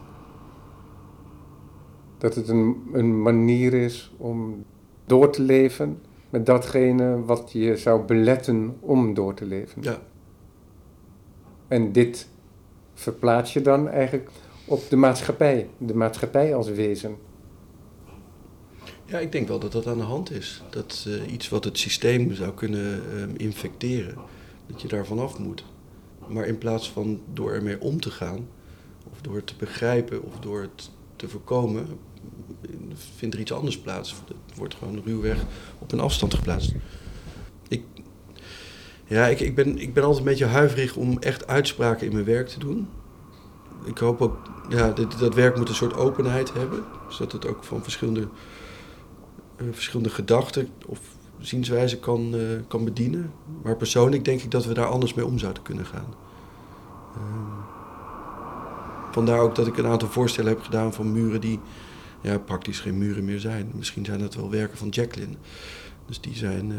[2.18, 4.64] Dat het een, een manier is om
[5.07, 6.00] door te leven
[6.31, 9.83] met datgene wat je zou beletten om door te leven.
[9.83, 9.98] Ja.
[11.68, 12.29] En dit
[12.94, 14.31] verplaats je dan eigenlijk
[14.64, 17.16] op de maatschappij, de maatschappij als wezen.
[19.05, 20.62] Ja, ik denk wel dat dat aan de hand is.
[20.70, 24.14] Dat uh, iets wat het systeem zou kunnen uh, infecteren
[24.66, 25.64] dat je daar vanaf moet.
[26.29, 28.48] Maar in plaats van door ermee om te gaan,
[29.12, 31.87] of door het te begrijpen, of door het te voorkomen,
[33.16, 34.14] vindt er iets anders plaats.
[34.26, 35.44] Het wordt gewoon ruwweg
[35.79, 36.74] op een afstand geplaatst.
[37.68, 37.83] Ik,
[39.05, 42.24] ja, ik, ik, ben, ik ben altijd een beetje huiverig om echt uitspraken in mijn
[42.24, 42.88] werk te doen.
[43.85, 44.37] Ik hoop ook,
[44.68, 46.85] ja, dat, dat werk moet een soort openheid hebben.
[47.09, 48.29] Zodat het ook van verschillende,
[49.57, 51.00] uh, verschillende gedachten of
[51.38, 53.33] zienswijze kan, uh, kan bedienen.
[53.62, 56.14] Maar persoonlijk denk ik dat we daar anders mee om zouden kunnen gaan.
[57.16, 57.22] Uh,
[59.12, 61.61] vandaar ook dat ik een aantal voorstellen heb gedaan van muren die
[62.20, 63.70] ja, praktisch geen muren meer zijn.
[63.75, 65.35] Misschien zijn dat wel werken van Jacqueline.
[66.07, 66.77] Dus die zijn, uh,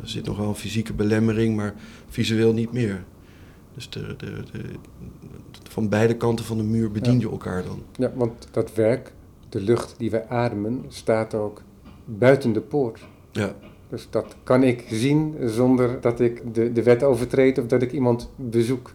[0.00, 1.74] er zit nog wel een fysieke belemmering, maar
[2.08, 3.04] visueel niet meer.
[3.74, 4.62] Dus de, de, de,
[5.70, 7.82] van beide kanten van de muur bedien je elkaar dan.
[7.96, 9.12] Ja, want dat werk,
[9.48, 11.62] de lucht die we ademen, staat ook
[12.04, 13.00] buiten de poort.
[13.32, 13.54] Ja.
[13.94, 17.92] Dus dat kan ik zien zonder dat ik de, de wet overtreed of dat ik
[17.92, 18.92] iemand bezoek.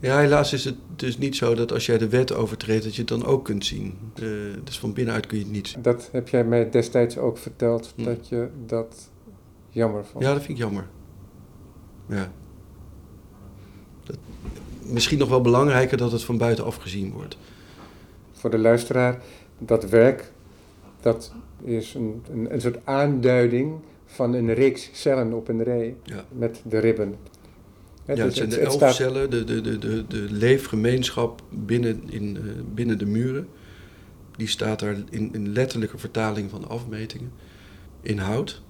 [0.00, 3.00] Ja, helaas is het dus niet zo dat als jij de wet overtreedt, dat je
[3.00, 3.98] het dan ook kunt zien.
[4.22, 5.82] Uh, dus van binnenuit kun je het niet zien.
[5.82, 8.04] Dat heb jij mij destijds ook verteld, hm.
[8.04, 9.10] dat je dat
[9.70, 10.24] jammer vond.
[10.24, 10.86] Ja, dat vind ik jammer.
[12.06, 12.32] Ja.
[14.04, 14.16] Dat,
[14.82, 17.36] misschien nog wel belangrijker dat het van buitenaf gezien wordt.
[18.32, 19.22] Voor de luisteraar,
[19.58, 20.32] dat werk,
[21.00, 21.32] dat
[21.64, 23.74] is een, een, een soort aanduiding
[24.06, 25.96] van een reeks cellen op een rij
[26.32, 27.14] met de ribben.
[28.06, 32.52] ja, het zijn de elf cellen, de, de, de, de, de leefgemeenschap binnen, in, uh,
[32.74, 33.48] binnen de muren.
[34.36, 37.32] Die staat daar in, in letterlijke vertaling van de afmetingen.
[38.00, 38.62] In hout.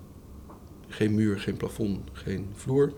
[0.89, 2.93] Geen muur, geen plafond, geen vloer.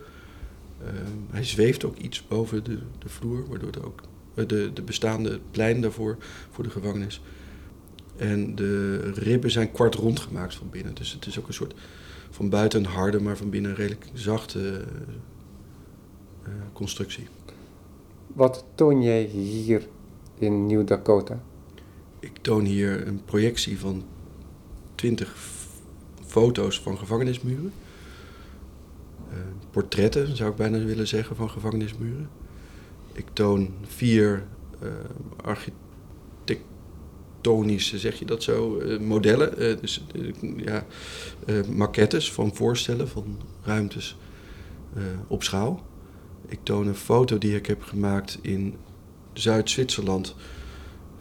[0.82, 0.88] Uh,
[1.30, 4.00] hij zweeft ook iets boven de, de vloer, waardoor het ook
[4.34, 6.16] uh, de, de bestaande plein daarvoor
[6.50, 7.20] voor de gevangenis
[8.16, 10.94] en de ribben zijn kwart rond gemaakt van binnen.
[10.94, 11.74] Dus het is ook een soort
[12.30, 14.84] van buiten een harde, maar van binnen een redelijk zachte
[16.42, 17.26] uh, constructie.
[18.26, 19.86] Wat toon jij hier
[20.38, 21.42] in New Dakota?
[22.20, 24.04] Ik toon hier een projectie van
[24.94, 25.34] 20
[26.26, 27.72] foto's van gevangenismuren.
[29.32, 29.38] Uh,
[29.70, 32.28] portretten, zou ik bijna willen zeggen, van gevangenismuren.
[33.12, 34.44] Ik toon vier
[34.82, 34.88] uh,
[35.36, 35.85] architecten
[37.46, 39.62] architectonische, zeg je dat zo, uh, modellen.
[39.62, 40.04] Uh, dus
[40.56, 40.84] ja,
[41.68, 44.16] maquettes van voorstellen van ruimtes
[45.26, 45.84] op schaal.
[46.48, 48.74] Ik toon een foto die ik heb gemaakt in
[49.32, 50.34] Zuid-Zwitserland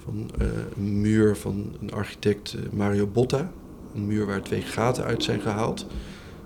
[0.03, 0.29] van
[0.77, 3.51] een muur van een architect Mario Botta.
[3.95, 5.85] Een muur waar twee gaten uit zijn gehaald,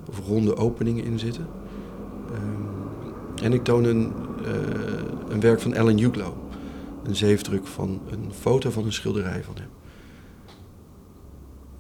[0.10, 1.48] of ronde openingen in zitten.
[2.32, 4.14] Um, en ik toon een,
[5.30, 6.49] een werk van Alan Huglow
[7.04, 9.70] een zeefdruk van een foto van een schilderij van hem.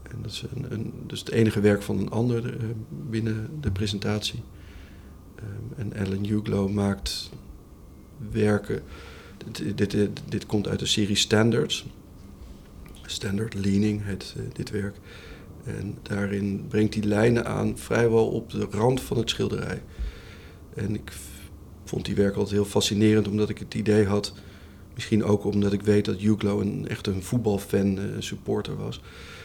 [0.03, 2.69] En dat is, een, een, dus het enige werk van een ander uh,
[3.09, 4.43] binnen de presentatie.
[5.39, 7.29] Um, en Alan Huglow maakt
[8.31, 8.81] werken.
[9.37, 11.85] Dit, dit, dit, dit, komt uit de serie Standards.
[13.05, 14.95] Standard Leaning heet uh, dit werk.
[15.63, 19.83] En daarin brengt hij lijnen aan vrijwel op de rand van het schilderij.
[20.75, 21.11] En ik
[21.83, 24.33] vond die werk altijd heel fascinerend, omdat ik het idee had,
[24.99, 29.01] misschien ook omdat ik weet dat Huglo een, echt een voetbalfan, een eh, supporter was,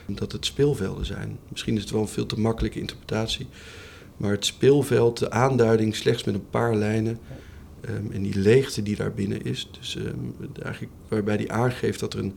[0.07, 1.39] dat het speelvelden zijn.
[1.49, 3.47] Misschien is het wel een veel te makkelijke interpretatie,
[4.17, 7.19] maar het speelveld, de aanduiding slechts met een paar lijnen
[7.89, 12.13] um, en die leegte die daar binnen is, dus um, eigenlijk waarbij die aangeeft dat
[12.13, 12.35] er, een,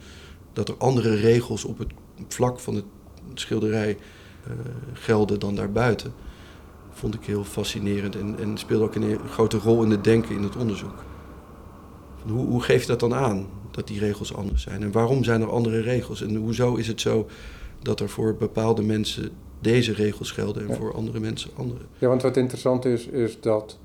[0.53, 1.91] dat er andere regels op het
[2.27, 2.85] vlak van het
[3.33, 3.97] schilderij
[4.47, 4.53] uh,
[4.93, 6.13] gelden dan daarbuiten
[6.91, 10.43] vond ik heel fascinerend en, en speelde ook een grote rol in het denken in
[10.43, 11.06] het onderzoek.
[12.29, 14.81] Hoe, hoe geef je dat dan aan, dat die regels anders zijn?
[14.81, 16.21] En waarom zijn er andere regels?
[16.21, 17.27] En hoezo is het zo
[17.81, 21.79] dat er voor bepaalde mensen deze regels gelden en voor andere mensen andere?
[21.97, 23.77] Ja, want wat interessant is, is dat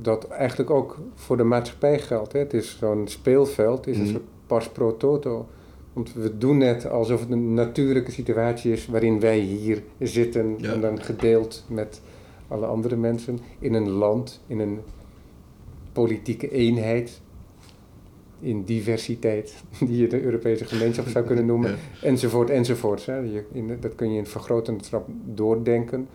[0.00, 2.32] dat eigenlijk ook voor de maatschappij geldt.
[2.32, 2.38] Hè?
[2.38, 4.10] Het is zo'n speelveld, het is een mm.
[4.10, 5.48] soort pas pro toto.
[5.92, 10.80] Want we doen net alsof het een natuurlijke situatie is waarin wij hier zitten en
[10.80, 12.00] dan gedeeld met
[12.48, 14.80] alle andere mensen, in een land, in een
[15.92, 17.20] politieke eenheid,
[18.40, 19.54] in diversiteit,
[19.86, 23.06] die je de Europese gemeenschap zou kunnen noemen, enzovoort, enzovoort.
[23.06, 23.16] Hè.
[23.16, 26.08] Je, in, dat kun je in vergrotende trap doordenken.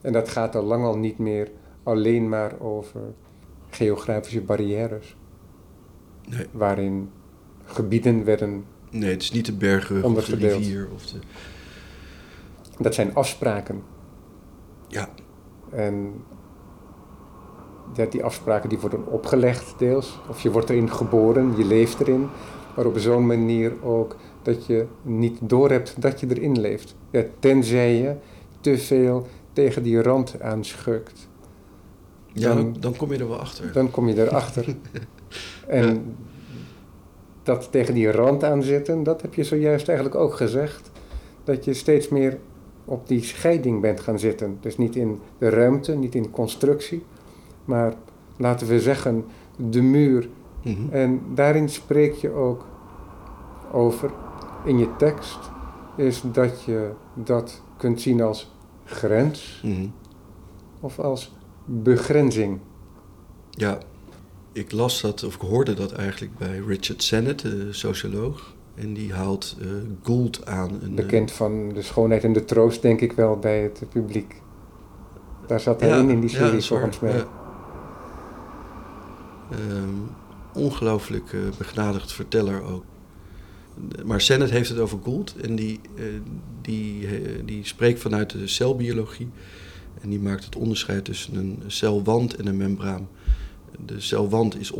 [0.00, 1.50] En dat gaat al lang al niet meer
[1.82, 3.00] alleen maar over
[3.70, 5.16] geografische barrières.
[6.28, 6.46] Nee.
[6.50, 7.10] Waarin
[7.64, 8.64] gebieden werden.
[8.90, 10.88] Nee, het is niet de bergen of de rivier.
[10.94, 11.18] Of de...
[12.78, 13.82] Dat zijn afspraken.
[14.88, 15.08] Ja.
[15.70, 16.14] En
[17.92, 20.20] ja, die afspraken die worden opgelegd deels.
[20.28, 22.28] Of je wordt erin geboren, je leeft erin.
[22.76, 26.94] Maar op zo'n manier ook dat je niet doorhebt dat je erin leeft.
[27.10, 28.14] Ja, tenzij je
[28.60, 31.28] te veel tegen die rand aanschukt.
[32.32, 33.72] Ja, dan, dan, kom je er wel achter.
[33.72, 34.66] Dan kom je erachter.
[35.66, 36.16] en
[37.42, 40.90] dat tegen die rand aan zitten, dat heb je zojuist eigenlijk ook gezegd.
[41.44, 42.38] Dat je steeds meer
[42.84, 44.58] op die scheiding bent gaan zitten.
[44.60, 47.02] Dus niet in de ruimte, niet in constructie,
[47.64, 47.94] maar
[48.36, 49.24] laten we zeggen
[49.56, 50.28] de muur.
[50.62, 50.90] Mhm.
[50.90, 52.66] En daarin spreek je ook
[53.72, 54.10] over
[54.64, 55.38] in je tekst,
[55.96, 58.52] is dat je dat kunt zien als
[58.84, 59.86] grens mhm.
[60.80, 61.32] of als
[61.64, 62.58] begrenzing.
[63.50, 63.78] Ja,
[64.52, 68.54] ik las dat, of ik hoorde dat eigenlijk bij Richard Sennett, de socioloog.
[68.74, 69.68] En die haalt uh,
[70.02, 70.70] Gould aan.
[70.82, 74.42] Een, Bekend eh, van de schoonheid en de troost, denk ik wel, bij het publiek.
[75.46, 77.16] Daar zat hij in, in die serie, volgens mij.
[77.16, 77.26] Ja.
[79.52, 80.10] Um,
[80.54, 82.84] ongelooflijk uh, begnadigd verteller ook.
[84.04, 86.04] Maar Sennett heeft het over Gould en die, uh,
[86.60, 87.08] die,
[87.44, 89.28] die spreekt vanuit de celbiologie.
[90.00, 93.08] En die maakt het onderscheid tussen een celwand en een membraan.
[93.86, 94.70] De celwand is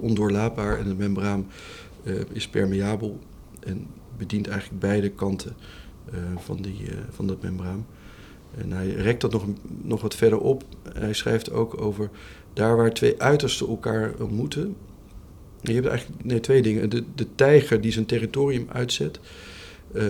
[0.00, 1.46] ondoorlaapbaar en de membraan
[2.04, 3.18] uh, is permeabel
[3.60, 5.56] en bedient eigenlijk beide kanten
[6.36, 7.86] van, die, van dat membraan.
[8.56, 9.44] En hij rekt dat nog,
[9.82, 10.64] nog wat verder op.
[11.02, 12.10] Hij schrijft ook over
[12.52, 14.76] daar waar twee uitersten elkaar ontmoeten.
[15.60, 16.90] Je hebt eigenlijk nee, twee dingen.
[16.90, 19.20] De, de tijger die zijn territorium uitzet.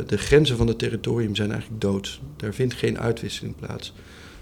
[0.07, 2.21] de grenzen van het territorium zijn eigenlijk dood.
[2.37, 3.93] Daar vindt geen uitwisseling plaats.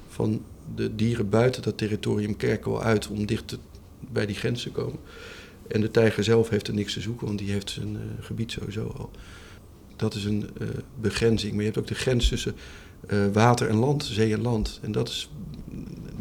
[0.08, 0.42] Van
[0.74, 3.58] de dieren buiten dat territorium kerken wel uit om dicht
[4.12, 4.98] bij die grens te komen.
[5.68, 8.52] En de tijger zelf heeft er niks te zoeken, want die heeft zijn uh, gebied
[8.52, 9.10] sowieso al.
[9.96, 10.50] Dat is een
[11.00, 11.52] begrenzing.
[11.52, 12.54] Maar je hebt ook de grens tussen
[13.08, 14.80] uh, water en land, zee en land.
[14.82, 15.30] En dat is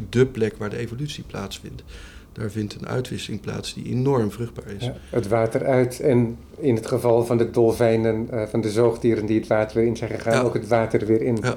[0.08, 1.82] de plek waar de evolutie plaatsvindt.
[2.32, 4.84] Daar vindt een uitwisseling plaats die enorm vruchtbaar is.
[4.84, 9.38] Ja, het water uit en in het geval van de dolfijnen, van de zoogdieren die
[9.38, 10.40] het water weer in zijn gegaan, ja.
[10.40, 11.38] ook het water weer in.
[11.42, 11.56] Ja.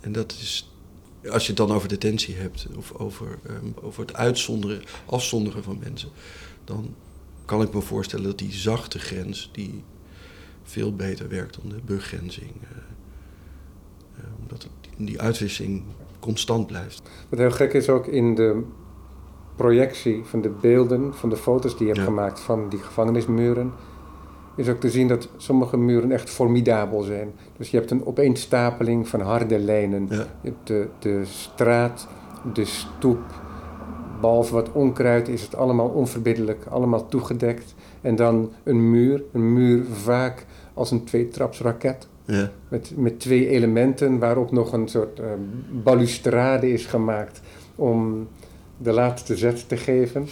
[0.00, 0.68] En dat is
[1.30, 5.78] als je het dan over detentie hebt of over, um, over het uitzonderen, afzonderen van
[5.82, 6.08] mensen,
[6.64, 6.94] dan
[7.44, 9.82] kan ik me voorstellen dat die zachte grens die
[10.62, 12.50] veel beter werkt dan de begrenzing.
[12.62, 12.68] Uh,
[14.50, 15.82] het, die uitwisseling
[16.20, 17.02] constant blijft.
[17.28, 18.62] Wat heel gek is ook in de
[19.56, 23.72] projectie van de beelden, van de foto's die je hebt gemaakt van die gevangenismuren
[24.58, 27.32] is ook te zien dat sommige muren echt formidabel zijn.
[27.56, 30.08] Dus je hebt een opeenstapeling van harde lijnen.
[30.64, 32.08] De, de straat,
[32.54, 33.20] de stoep,
[34.20, 37.74] behalve wat onkruid is het allemaal onverbiddelijk, allemaal toegedekt.
[38.00, 42.08] En dan een muur, een muur vaak als een tweetrapsraket.
[42.28, 42.50] Ja.
[42.68, 45.26] Met, met twee elementen waarop nog een soort uh,
[45.82, 47.40] balustrade is gemaakt
[47.74, 48.28] om
[48.76, 50.26] de laatste zet te geven.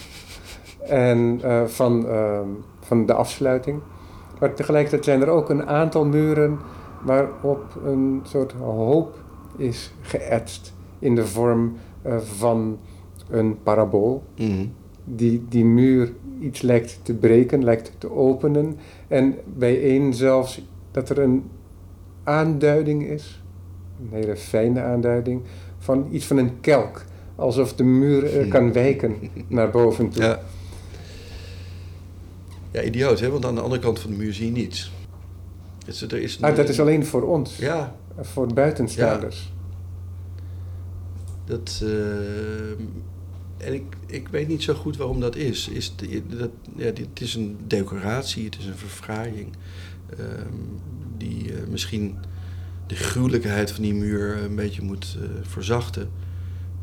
[0.85, 2.39] En uh, van, uh,
[2.79, 3.79] van de afsluiting.
[4.39, 6.59] Maar tegelijkertijd zijn er ook een aantal muren
[7.03, 9.15] waarop een soort hoop
[9.57, 12.79] is geëtst in de vorm eh, van
[13.29, 14.23] een parabool.
[14.37, 14.65] Mhm.
[15.03, 18.77] Die, die muur iets lijkt te breken, lijkt te openen.
[19.07, 21.43] En bij één zelfs dat er een
[22.27, 23.41] aanduiding is,
[24.01, 25.41] een hele fijne aanduiding,
[25.79, 27.05] van iets van een kelk.
[27.35, 29.15] Alsof de muur kan wijken
[29.47, 30.23] naar boven toe.
[30.23, 30.39] Ja.
[32.71, 33.29] ja, idioot, hè?
[33.29, 34.91] want aan de andere kant van de muur zie je niets.
[35.85, 39.51] Dus er is Ah, dat is alleen voor ons, Ja, voor buitenstaanders.
[41.45, 41.81] dat.
[41.83, 41.89] eh,
[43.67, 45.67] en ik, ik weet niet zo goed waarom dat is.
[45.69, 49.47] is dat, ja, dit het is een decoratie, het is een verfraaiing.
[50.09, 50.53] Ehm,
[51.17, 52.17] die eh, misschien
[52.87, 56.09] de gruwelijkheid van die muur een beetje moet eh, verzachten.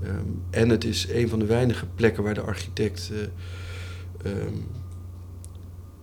[0.02, 4.54] Ehm, en het is een van de weinige plekken waar de architect eh, ehm,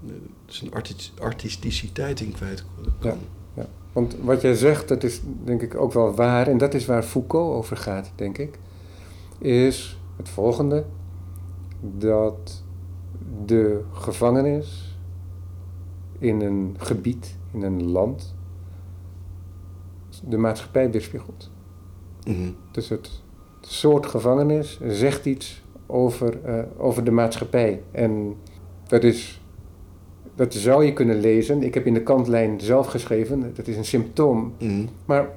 [0.07, 0.13] eh,
[0.45, 2.63] zijn artis- artisticiteit in kwijt
[2.99, 3.17] kan.
[3.53, 3.67] Ja.
[3.93, 7.03] Want wat jij zegt, dat is denk ik ook wel waar, en dat is waar
[7.03, 8.59] Foucault over gaat, denk ik,
[9.37, 10.85] is het volgende:
[11.97, 12.63] dat
[13.45, 14.90] de gevangenis
[16.21, 18.35] in een gebied, in een land,
[20.27, 21.49] de maatschappij weerspiegelt.
[22.25, 22.49] Mhm.
[22.71, 23.09] Dus het
[23.61, 27.81] soort gevangenis zegt iets over, eh, over de maatschappij.
[27.91, 28.35] En
[28.87, 29.41] dat is,
[30.35, 31.63] dat zou je kunnen lezen.
[31.63, 34.53] Ik heb in de kantlijn zelf geschreven, dat is een symptoom.
[34.59, 34.85] Mhm.
[35.05, 35.29] Maar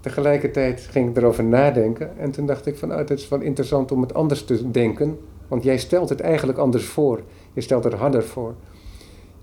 [0.00, 2.18] tegelijkertijd ging ik erover nadenken.
[2.18, 5.18] En toen dacht ik van, oh, het is wel interessant om het anders te denken.
[5.48, 7.22] Want jij stelt het eigenlijk anders voor.
[7.52, 8.54] Je stelt het harder voor.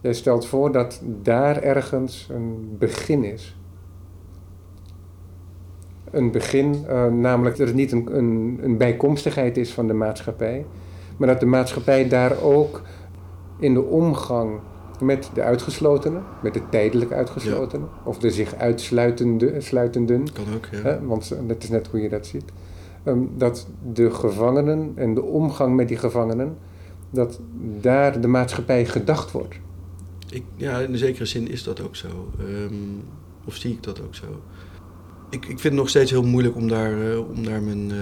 [0.02, 3.58] Jij stelt voor dat daar ergens een begin is.
[6.12, 10.66] Een begin, eh, namelijk dat het niet een, een, een bijkomstigheid is van de maatschappij,
[11.18, 12.82] maar dat de maatschappij daar ook
[13.60, 14.60] in de omgang
[15.02, 20.78] met de uitgeslotenen, met de tijdelijk uitgeslotenen, of de zich uitsluitende, sluitenden, Kan ook, ja.
[20.78, 22.52] hè, want dat is net hoe je dat ziet,
[23.04, 26.58] ehm, dat de gevangenen en de omgang met die gevangenen,
[27.10, 27.40] dat
[27.82, 29.60] daar de maatschappij gedacht wordt.
[30.30, 32.32] Ik, ja, in een zekere zin is dat ook zo.
[32.40, 32.74] Ehm,
[33.46, 34.42] of zie ik dat ook zo.
[35.30, 37.98] Ik, ik vind het nog steeds heel moeilijk om daar, eh, om daar mijn, eh,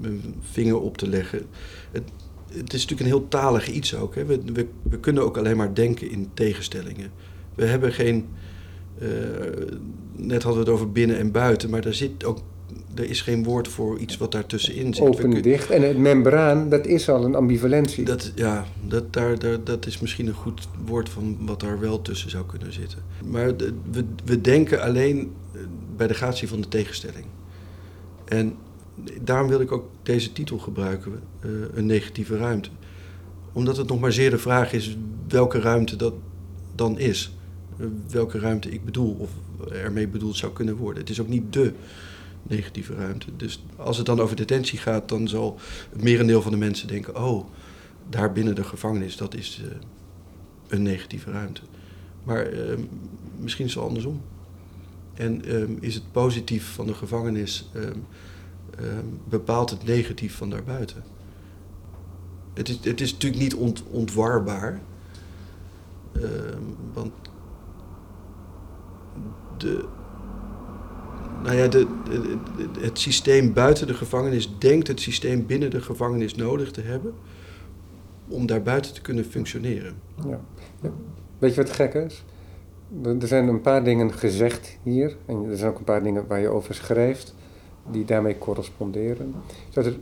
[0.00, 1.46] mijn vinger op te leggen.
[1.90, 2.02] Het,
[2.46, 4.14] het is natuurlijk een heel talig iets ook.
[4.14, 4.24] Hè?
[4.24, 7.10] We, we, we kunnen ook alleen maar denken in tegenstellingen.
[7.54, 8.26] We hebben geen...
[8.98, 9.08] eh,
[10.16, 12.38] net hadden we het over binnen en buiten, maar daar zit ook...
[12.94, 15.04] Er is geen woord voor iets wat daartussenin zit.
[15.04, 15.70] Open, kun- dicht.
[15.70, 18.04] En het membraan, dat is al een ambivalentie.
[18.04, 22.02] dat, ja, dat, daar, daar, dat is misschien een goed woord van wat daar wel
[22.02, 22.98] tussen zou kunnen zitten.
[23.24, 25.60] Maar de- we, we denken alleen eh,
[25.96, 27.24] bij de gratie van de tegenstelling.
[28.24, 28.54] En
[29.22, 32.68] daarom wil ik ook deze titel gebruiken, eh, een negatieve ruimte.
[33.52, 34.96] Omdat het nog maar zeer de vraag is
[35.28, 36.14] welke ruimte dat
[36.74, 37.32] dan is.
[37.78, 39.30] Eh, welke ruimte ik bedoel of
[39.72, 41.00] ermee bedoeld zou kunnen worden.
[41.00, 41.72] Het is ook niet de
[42.42, 43.36] negatieve ruimte.
[43.36, 45.58] Dus als het dan over detentie gaat, dan zal
[45.90, 47.46] het merendeel van de mensen denken: oh,
[48.08, 49.76] daar binnen de gevangenis, dat is eh,
[50.68, 51.60] een negatieve ruimte.
[52.24, 52.78] Maar eh,
[53.38, 54.20] misschien is het andersom.
[55.14, 57.98] En ehm, is het positief van de gevangenis ehm,
[58.78, 61.02] ehm, bepaalt het negatief van daarbuiten?
[62.54, 64.80] Het is, het is natuurlijk niet ont, ontwarbaar.
[66.92, 67.12] Want
[69.58, 69.88] de,
[71.42, 72.20] nou ja, de, de-
[72.72, 77.14] de- het systeem buiten de gevangenis denkt het systeem binnen de gevangenis nodig te hebben
[78.28, 79.94] om daar buiten te kunnen functioneren.
[80.28, 80.40] Ja.
[81.38, 82.24] Weet je wat gek is?
[83.04, 86.40] Er zijn een paar dingen gezegd hier, en er zijn ook een paar dingen waar
[86.40, 87.34] je over schrijft,
[87.90, 89.34] die daarmee corresponderen.
[89.72, 89.96] Dat er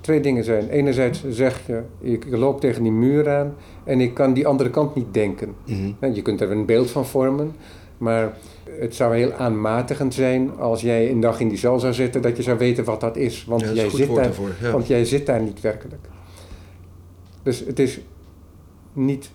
[0.00, 0.68] twee dingen zijn.
[0.68, 4.94] Enerzijds zeg je, ik loop tegen die muur aan en ik kan die andere kant
[4.94, 5.54] niet denken.
[6.00, 7.52] Nou, Je kunt er een beeld van vormen,
[7.98, 8.36] maar
[8.70, 12.36] het zou heel aanmatigend zijn als jij een dag in die cel zou zitten, dat
[12.36, 13.44] je zou weten wat dat is.
[13.44, 14.70] Want, Ja, dat is jij, zit daar, daarvoor, ja.
[14.70, 16.08] want jij zit daar niet werkelijk.
[17.42, 18.00] Dus het is
[18.92, 19.30] niet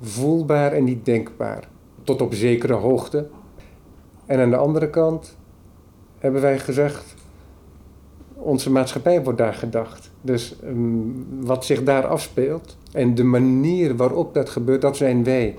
[0.00, 1.68] voelbaar en niet denkbaar.
[2.02, 3.28] Tot op zekere hoogte.
[4.26, 5.36] En aan de andere kant
[6.18, 7.14] hebben wij gezegd,
[8.34, 10.10] onze maatschappij wordt daar gedacht.
[10.20, 10.76] Dus ehm,
[11.40, 15.56] wat zich daar afspeelt en de manier waarop dat gebeurt, dat zijn wij.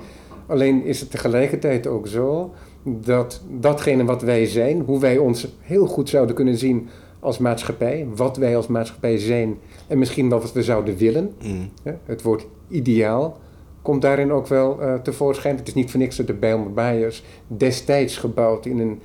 [0.53, 5.85] Alleen is het tegelijkertijd ook zo dat datgene wat wij zijn, hoe wij ons heel
[5.85, 6.89] goed zouden kunnen zien
[7.19, 11.69] als maatschappij, wat wij als maatschappij zijn en misschien wel wat we zouden willen, Mm.
[11.83, 13.39] hè, het woord ideaal,
[13.81, 15.55] komt daarin ook wel eh, tevoorschijn.
[15.57, 18.99] Het is niet voor niks dat de Bijlmer Bayers destijds gebouwd in een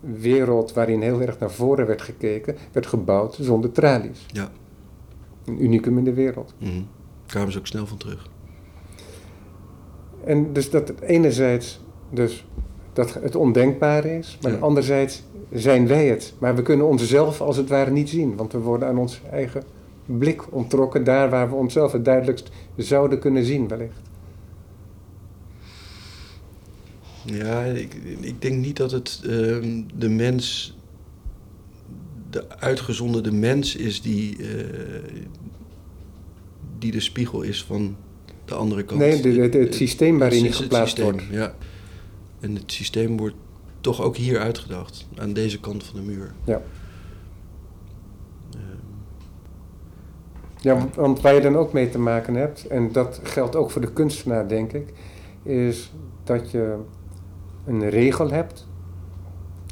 [0.00, 4.26] wereld waarin heel erg naar voren werd gekeken, werd gebouwd zonder tralies.
[4.26, 4.50] Ja.
[5.44, 6.54] Een unicum in de wereld.
[6.58, 6.86] Mm.
[7.26, 8.28] Kwamen ze ook snel van terug.
[10.26, 12.46] En dus dat het enerzijds Dus
[12.92, 14.58] dat het ondenkbare is, maar Ja.
[14.58, 15.22] anderzijds
[15.52, 16.34] zijn wij het.
[16.38, 19.62] Maar we kunnen onszelf als het ware niet zien, want we worden aan ons eigen
[20.06, 24.00] blik onttrokken, daar waar we onszelf het duidelijkst zouden kunnen zien, wellicht.
[27.24, 30.76] Ja, ik, ik denk niet dat het ehm, de mens,
[32.30, 35.04] de uitgezonderde mens is die, eh,
[36.78, 37.96] die de spiegel is van
[38.48, 39.00] de andere kant.
[39.00, 41.26] Nee, de- het- het systeem waarin Het je geplaatst systeem, wordt.
[41.30, 41.54] Ja.
[42.40, 43.34] En het systeem wordt
[43.80, 46.32] toch ook hier uitgedacht, aan deze kant van de muur.
[46.44, 46.60] Ja.
[48.50, 48.62] Ehm,
[50.60, 53.80] Ja, want waar je dan ook mee te maken hebt, en dat geldt ook voor
[53.80, 54.92] de kunstenaar, denk ik,
[55.42, 55.92] is
[56.24, 56.76] dat je
[57.66, 58.66] een regel hebt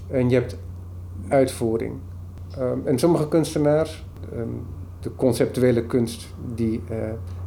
[0.08, 0.56] en je hebt
[1.28, 1.92] uitvoering.
[2.58, 4.48] Ehm, en sommige kunstenaars, ehm,
[5.00, 6.96] de conceptuele kunst, die eh,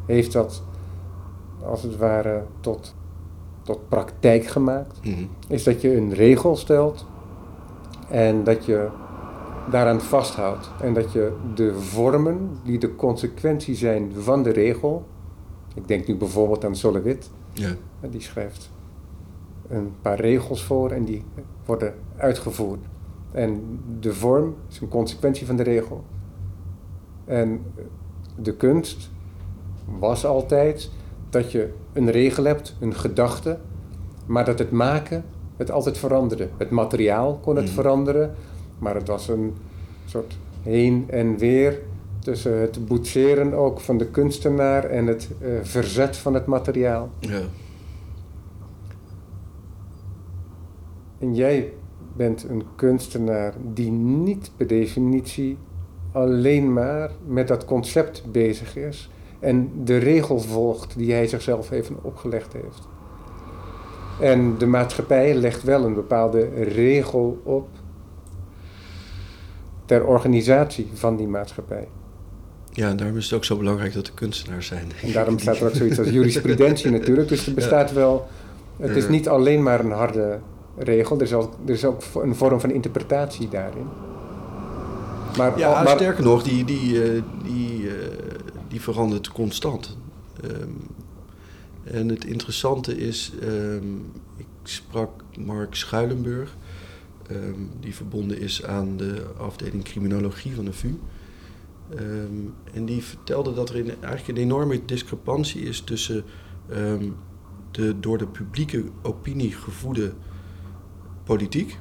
[0.05, 0.63] heeft dat
[1.67, 2.95] als het ware tot,
[3.61, 4.99] tot praktijk gemaakt.
[5.03, 5.23] mhm.
[5.47, 7.05] Is dat je een regel stelt
[8.09, 8.89] en dat je
[9.71, 10.69] daaraan vasthoudt.
[10.81, 15.05] En dat je de vormen die de consequentie zijn van de regel.
[15.75, 17.29] Ik denk nu bijvoorbeeld aan Solowit.
[17.53, 17.75] Ja.
[18.09, 18.69] Die schrijft
[19.67, 21.23] een paar regels voor en die
[21.65, 22.79] worden uitgevoerd.
[23.31, 26.03] En de vorm is een consequentie van de regel.
[27.25, 27.61] En
[28.35, 29.09] de kunst
[29.99, 30.91] was altijd
[31.29, 33.57] dat je een regel hebt, een gedachte,
[34.25, 35.23] maar dat het maken
[35.57, 36.49] het altijd veranderde.
[36.57, 37.73] Het materiaal kon het Mhm.
[37.73, 38.35] veranderen,
[38.79, 39.53] maar het was een
[40.05, 41.79] soort heen en weer
[42.19, 47.09] tussen het boetseren ook van de kunstenaar en het eh, verzet van het materiaal.
[47.19, 47.39] ja.
[51.19, 51.73] En jij
[52.15, 55.57] bent een kunstenaar die niet per definitie
[56.11, 59.09] alleen maar met dat concept bezig is
[59.39, 62.87] en de regel volgt die hij zichzelf even opgelegd heeft.
[64.19, 67.67] En de maatschappij legt wel een bepaalde regel op
[69.85, 71.87] ter organisatie van die maatschappij.
[72.71, 74.91] ja, en daarom is het ook zo belangrijk dat er kunstenaars zijn.
[75.03, 77.27] En daarom bestaat er ook zoiets als jurisprudentie natuurlijk.
[77.27, 78.27] Dus er bestaat wel.
[78.77, 80.39] Het is niet alleen maar een harde
[80.77, 83.87] regel, er is ook, er is ook een vorm van interpretatie daarin.
[85.37, 87.93] Maar, Ja, maar sterker nog, die, die, eh, die, eh,
[88.67, 89.97] die verandert constant.
[90.43, 90.69] Ehm,
[91.83, 93.95] en het interessante is, ehm,
[94.35, 96.55] ik sprak Mark Schuilenburg,
[97.27, 100.99] ehm, die verbonden is aan de afdeling criminologie van de VU.
[102.73, 106.23] En die vertelde dat er in, eigenlijk een enorme discrepantie is tussen
[107.71, 110.13] de door de publieke opinie gevoede
[111.23, 111.77] politiek,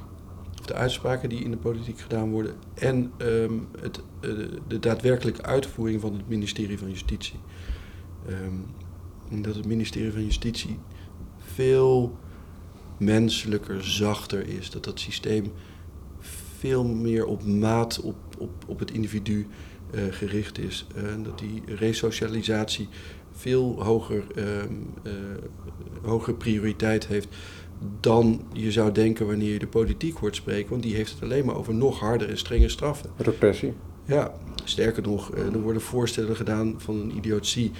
[0.67, 4.31] de uitspraken die in de politiek gedaan worden, en ehm, het, eh,
[4.67, 7.39] de daadwerkelijke uitvoering van het ministerie van Justitie.
[8.27, 8.55] Ehm,
[9.29, 10.79] en dat het ministerie van Justitie
[11.37, 12.17] veel
[12.97, 14.69] menselijker, zachter is.
[14.69, 15.51] Dat dat systeem
[16.57, 19.47] veel meer op maat op, op, op het individu
[19.91, 20.85] eh, gericht is.
[20.95, 22.87] Eh, En dat die resocialisatie
[23.31, 25.13] veel hoger, ehm, eh,
[26.01, 27.27] hogere prioriteit heeft
[27.99, 30.69] dan je zou denken wanneer je de politiek hoort spreken.
[30.69, 33.09] Want die heeft het alleen maar over nog harder en strenge straffen.
[33.17, 33.73] repressie.
[34.05, 37.71] Ja, sterker nog, eh, er worden voorstellen gedaan van een idiotie.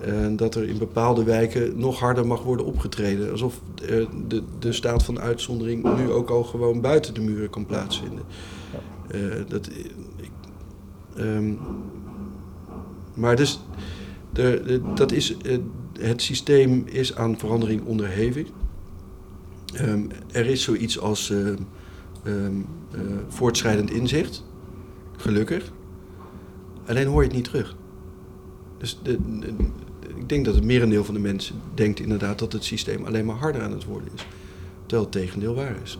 [0.00, 3.30] eh, dat er in bepaalde wijken nog harder mag worden opgetreden.
[3.30, 7.66] Alsof eh, de, de staat van uitzondering nu ook al gewoon buiten de muren kan
[7.66, 8.22] plaatsvinden.
[9.48, 9.66] Dat,
[10.16, 10.30] ik,
[11.16, 11.52] ehm,
[13.14, 13.60] maar dus,
[14.32, 15.36] de, de- dat is,
[16.00, 18.48] het systeem is aan verandering onderhevig.
[19.72, 20.02] Ehm,
[20.32, 21.56] er is zoiets als ehm,
[22.24, 22.60] ehm,
[22.90, 24.44] eh, voortschrijdend inzicht.
[25.16, 25.72] Gelukkig.
[26.86, 27.76] Alleen hoor je het niet terug.
[28.78, 29.18] Dus de,
[30.16, 33.36] ik denk dat het merendeel van de mensen denkt inderdaad dat het systeem alleen maar
[33.36, 34.26] harder aan het worden is.
[34.80, 35.98] Terwijl het tegendeel waar is.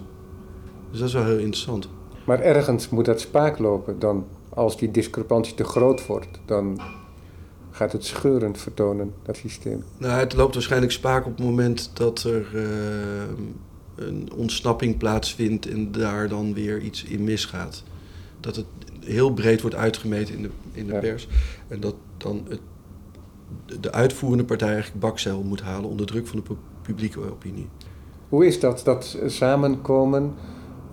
[0.91, 1.89] Dus dat is wel heel interessant.
[2.25, 3.99] Maar ergens moet dat spaak lopen.
[3.99, 6.81] Dan, als die discrepantie te groot wordt, dan
[7.75, 9.85] gaat het scheurend vertonen, dat systeem.
[9.99, 12.65] Nou, het loopt waarschijnlijk spaak op het moment dat er eh,
[13.95, 17.83] een ontsnapping plaatsvindt en daar dan weer iets in misgaat.
[18.41, 18.67] Dat het
[19.01, 20.99] heel breed wordt uitgemeten in de, in de Ja.
[21.01, 21.29] pers.
[21.69, 22.61] En dat dan het,
[23.81, 27.69] de uitvoerende partij eigenlijk bakzeil moet halen onder druk van de pu- publieke opinie.
[28.29, 30.35] Hoe is dat, dat samenkomen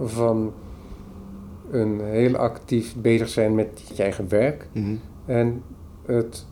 [0.03, 0.53] van
[1.71, 4.95] een heel actief bezig zijn met je eigen werk Mhm.
[5.25, 5.61] en
[6.05, 6.45] het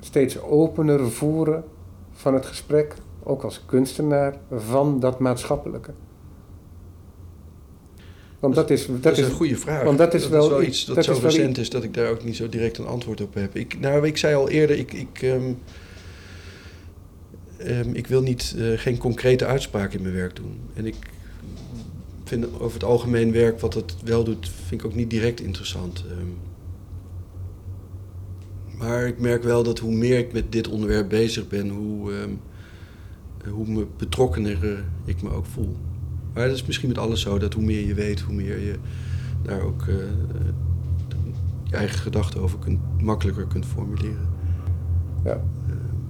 [0.00, 1.64] steeds opener voeren
[2.12, 5.92] van het gesprek, ook als kunstenaar, van dat maatschappelijke?
[8.40, 9.84] Want dat is, dat Dat is is een goede vraag.
[9.84, 12.24] want dat is wel iets dat, dat zo is recent is dat ik daar ook
[12.24, 13.56] niet zo direct een antwoord op heb.
[13.56, 15.52] Ik, nou, ik zei al eerder, ik, ik, ehm,
[17.56, 20.60] ehm, ik wil niet, eh, geen concrete uitspraak in mijn werk doen.
[20.74, 20.96] En ik
[22.24, 26.04] vind over het algemeen werk wat het wel doet, vind ik ook niet direct interessant.
[26.10, 26.49] Ehm.
[28.80, 32.40] Maar ik merk wel dat hoe meer ik met dit onderwerp bezig ben, hoe, um,
[33.52, 35.76] hoe betrokkener ik me ook voel.
[36.34, 38.74] Maar dat is misschien met alles zo, dat hoe meer je weet, hoe meer je
[39.42, 39.94] daar ook uh,
[41.64, 44.28] je eigen gedachten over kunt, makkelijker kunt formuleren.
[45.24, 45.40] Ja.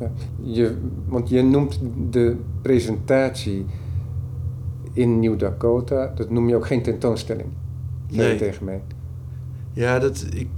[0.01, 0.11] ja.
[0.43, 3.67] Je, want je noemt de presentatie
[4.93, 7.49] in New Dakota, dat noem je ook geen tentoonstelling.
[8.11, 8.37] Nee.
[8.37, 8.83] tegen mij.
[9.73, 10.49] Ja, dat, ik,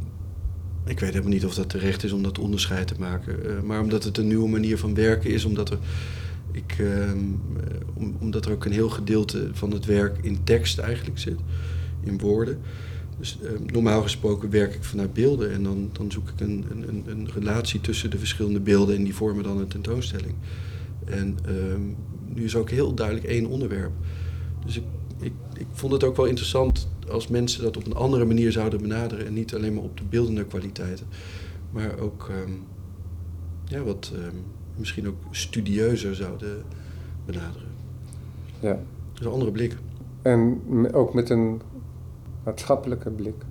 [0.85, 3.47] ik weet helemaal niet of dat terecht is om dat onderscheid te maken.
[3.47, 5.79] Uh, maar omdat het een nieuwe manier van werken is, omdat er,
[6.51, 7.11] ik, uh,
[7.95, 11.39] om, omdat er ook een heel gedeelte van het werk in tekst eigenlijk zit,
[12.01, 12.59] in woorden.
[13.19, 17.05] Dus uh, normaal gesproken werk ik vanuit beelden en dan, dan zoek ik een, een,
[17.07, 20.35] een relatie tussen de verschillende beelden en die vormen dan een tentoonstelling.
[21.05, 21.81] En ehm,
[22.35, 23.93] nu is ook heel duidelijk één onderwerp.
[24.65, 24.83] Dus ik
[25.73, 29.33] vond het ook wel interessant als mensen dat op een andere manier zouden benaderen en
[29.33, 31.07] niet alleen maar op de beeldende kwaliteiten,
[31.71, 32.65] maar ook um,
[33.65, 34.45] ja, wat um,
[34.77, 36.63] misschien ook studieuzer zouden
[37.27, 37.69] benaderen.
[38.61, 38.79] Ja.
[39.13, 39.77] Dus een andere blik.
[40.23, 40.61] En
[40.93, 41.61] ook met een
[42.45, 43.45] maatschappelijke blik.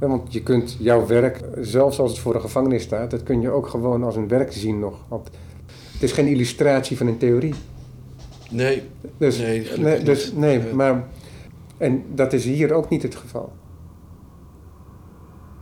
[0.00, 3.40] Ja, want je kunt jouw werk, zelfs als het voor de gevangenis staat, dat kun
[3.40, 5.04] je ook gewoon als een werk zien nog.
[5.08, 5.30] Want
[5.92, 7.54] het is geen illustratie van een theorie.
[8.50, 8.82] Nee,
[9.18, 11.04] dus, nee, nee, dus, nee maar.
[11.78, 13.52] En dat is hier ook niet het geval.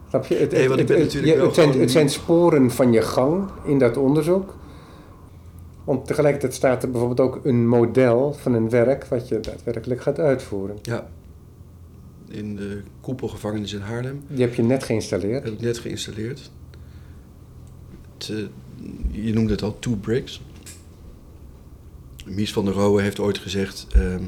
[0.08, 0.34] Snap je?
[0.34, 3.50] Het, nee, want ik ben het, natuurlijk het, zijn, het zijn sporen van je gang
[3.64, 4.54] in dat onderzoek.
[5.84, 10.18] Want tegelijkertijd staat er bijvoorbeeld ook een model van een werk wat je daadwerkelijk gaat
[10.18, 10.78] uitvoeren.
[10.82, 11.08] Ja.
[12.28, 15.44] In de koepelgevangenis in Haarlem Die heb je net geïnstalleerd.
[15.44, 16.50] heb ik net geïnstalleerd.
[18.18, 20.42] Het, eh, je noemde het al, two bricks.
[22.24, 23.86] Mies van der Rohe heeft ooit gezegd...
[23.92, 24.22] ehm,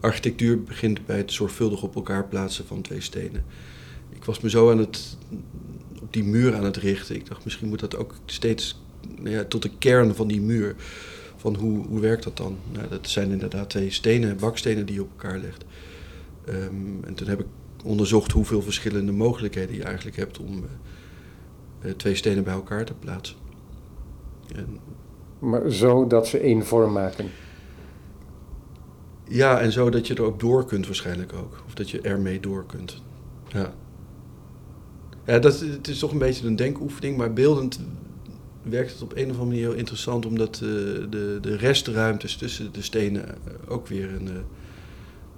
[0.00, 3.44] architectuur begint bij het zorgvuldig op elkaar plaatsen van twee stenen.
[4.10, 5.16] Ik was me zo aan het,
[6.02, 7.14] op die muur aan het richten.
[7.14, 8.80] Ik dacht, misschien moet dat ook steeds
[9.18, 10.74] nou ja, tot de kern van die muur.
[11.36, 12.56] Van hoe, hoe werkt dat dan?
[12.72, 15.64] Nou, dat zijn inderdaad twee stenen, bakstenen die je op elkaar legt.
[16.44, 17.46] Ehm, en toen heb ik
[17.84, 20.64] onderzocht hoeveel verschillende mogelijkheden je eigenlijk hebt om
[21.80, 23.36] eh, twee stenen bij elkaar te plaatsen.
[24.54, 24.78] En,
[25.38, 27.30] Maar zo dat ze één vorm maken.
[29.28, 31.62] Ja, en zo dat je er ook door kunt waarschijnlijk ook.
[31.66, 33.02] Of dat je ermee door kunt.
[33.48, 33.72] Ja.
[35.24, 37.80] Ja, dat, het is toch een beetje een denkoefening, maar beeldend
[38.62, 40.60] werkt het op een of andere manier heel interessant, omdat eh,
[41.10, 43.34] de, de restruimtes tussen de stenen eh,
[43.68, 44.34] ook weer een, eh,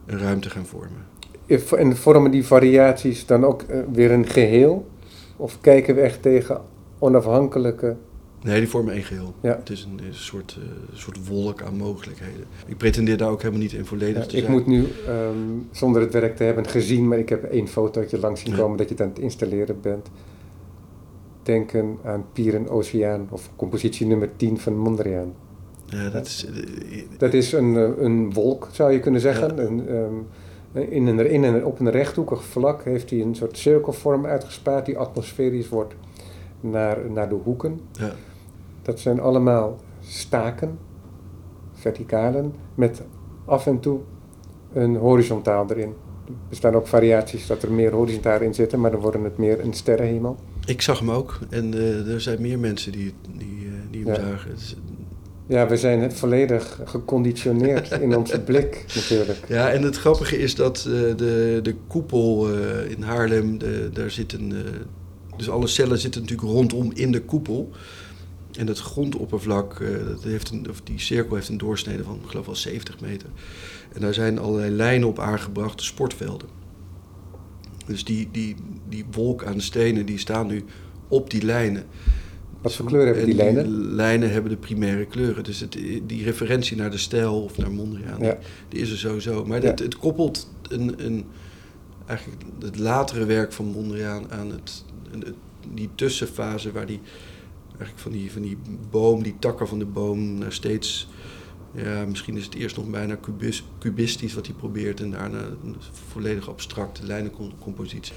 [0.07, 1.07] een ruimte gaan vormen.
[1.77, 4.89] En vormen die variaties dan ook weer een geheel?
[5.37, 6.61] Of kijken we echt tegen
[6.99, 7.97] onafhankelijke...
[8.43, 9.35] Nee, die vormen één geheel.
[9.41, 9.57] Ja.
[9.57, 12.45] Het is een, een soort, eh, soort wolk aan mogelijkheden.
[12.67, 14.53] Ik pretendeer daar ook helemaal niet in volledig Ja, te ik zijn.
[14.55, 15.37] moet nu, ehm,
[15.71, 18.59] zonder het werk te hebben gezien, maar ik heb één fotootje langs zien Ja.
[18.59, 20.09] komen dat je het aan het installeren bent.
[21.43, 25.33] Denken aan Pier en Oceaan of compositie nummer 10 van Mondriaan.
[25.87, 29.57] Ja, dat is, eh, Dat is een, eh, een wolk, zou je kunnen zeggen.
[29.57, 29.63] Ja.
[29.63, 30.15] Een, ehm,
[30.91, 34.99] in een, in een, op een rechthoekig vlak heeft hij een soort cirkelvorm uitgespaard die
[34.99, 35.95] atmosferisch wordt
[36.61, 37.81] naar, naar de hoeken.
[37.93, 38.13] ja.
[38.89, 40.79] Dat zijn allemaal staken,
[41.73, 43.03] verticalen, met
[43.45, 44.01] af en toe
[44.73, 45.95] een horizontaal erin.
[46.27, 49.61] Er bestaan ook variaties dat er meer horizontaal in zitten, maar dan worden het meer
[49.65, 50.37] een sterrenhemel.
[50.67, 51.39] Ik zag hem ook.
[51.51, 54.21] En eh, er zijn meer mensen die, die, eh, die hem Ja.
[54.21, 54.51] zagen.
[55.47, 59.39] Ja, we zijn volledig geconditioneerd in onze blik natuurlijk.
[59.49, 62.49] ja, en het grappige is dat eh, de, de koepel
[62.89, 64.53] in Haarlem, de, daar zitten...
[64.53, 64.59] eh,
[65.37, 67.71] dus alle cellen zitten natuurlijk rondom in de koepel.
[68.59, 72.31] En het grondoppervlak, eh, dat heeft een, of die cirkel heeft een doorsnede van, ik
[72.31, 73.29] geloof wel 70 meter.
[73.93, 76.49] En daar zijn allerlei lijnen op aangebracht, sportvelden.
[77.87, 78.55] Dus die, die,
[78.89, 80.65] die wolk aan stenen, die staan nu
[81.09, 81.85] op die lijnen.
[82.63, 83.65] Wat voor kleur hebben En die lijnen?
[83.65, 85.45] Die lijnen hebben de primaire kleuren.
[85.45, 85.73] Dus het,
[86.07, 88.39] die referentie naar de stijl of naar Mondriaan, Ja.
[88.69, 89.45] die, is er sowieso.
[89.45, 89.69] Maar Ja.
[89.69, 91.25] het, het koppelt een, een,
[92.07, 95.35] eigenlijk het latere werk van Mondriaan aan het, een- het-
[95.75, 97.01] die tussenfase waar die
[97.79, 98.59] eigenlijk van die, van die
[98.91, 101.09] boom, die takken van de boom, naar steeds,
[101.75, 105.77] ja, misschien is het eerst nog bijna kubis, cubistisch wat hij probeert en daarna een
[106.09, 108.13] volledig abstracte lijnencompositie.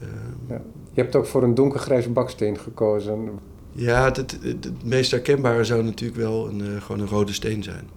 [0.00, 0.08] Ehm,
[0.48, 0.62] Ja.
[0.92, 3.28] Je hebt ook voor een donkergrijze baksteen gekozen.
[3.72, 7.32] Ja, het, het, het- het meest herkenbare zou natuurlijk wel een, eh, gewoon een rode
[7.32, 7.88] steen zijn.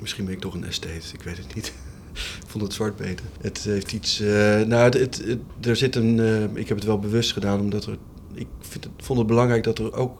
[0.00, 1.66] Misschien ben ik toch een estate, ik weet het niet.
[2.42, 3.26] ik vond het zwart beter.
[3.40, 4.20] Het heeft iets.
[4.20, 6.18] eh, nou, het, er zit een.
[6.20, 7.98] eh, ik heb het wel bewust gedaan, omdat er.
[8.40, 10.18] Ik vind het, vond het belangrijk dat er ook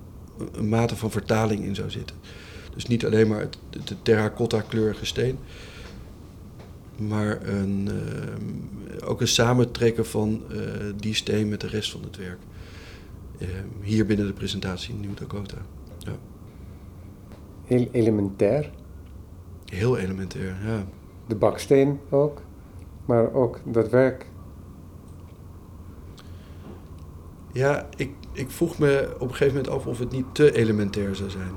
[0.53, 2.17] een mate van vertaling in zou zitten.
[2.75, 5.39] Dus niet alleen maar het, de terracotta kleurige steen,
[6.97, 10.59] maar een, uh, ook een samentrekken van uh,
[10.97, 12.39] die steen met de rest van het werk.
[13.39, 13.49] Uh,
[13.83, 15.57] hier binnen de presentatie in Nieuw Dakota.
[15.99, 16.13] Ja.
[17.65, 18.71] Heel elementair.
[19.65, 20.87] Heel elementair, ja.
[21.27, 22.43] De baksteen ook,
[23.05, 24.30] maar ook dat werk.
[27.53, 31.17] Ja, ik, ik vroeg me op een gegeven moment af of het niet te elementair
[31.17, 31.53] zou zijn.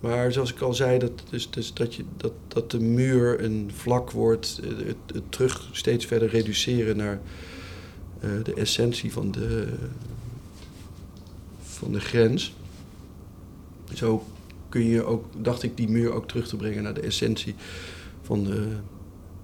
[0.00, 3.70] Maar zoals ik al zei, dat, dus, dus dat, je, dat, dat de muur een
[3.74, 7.20] vlak wordt, het, het terug steeds verder reduceren naar
[8.24, 9.68] uh, de essentie van de,
[11.62, 12.54] van de grens.
[13.94, 14.24] Zo
[14.68, 17.54] kun je ook, dacht ik, die muur ook terug te brengen naar de essentie
[18.22, 18.66] van, de,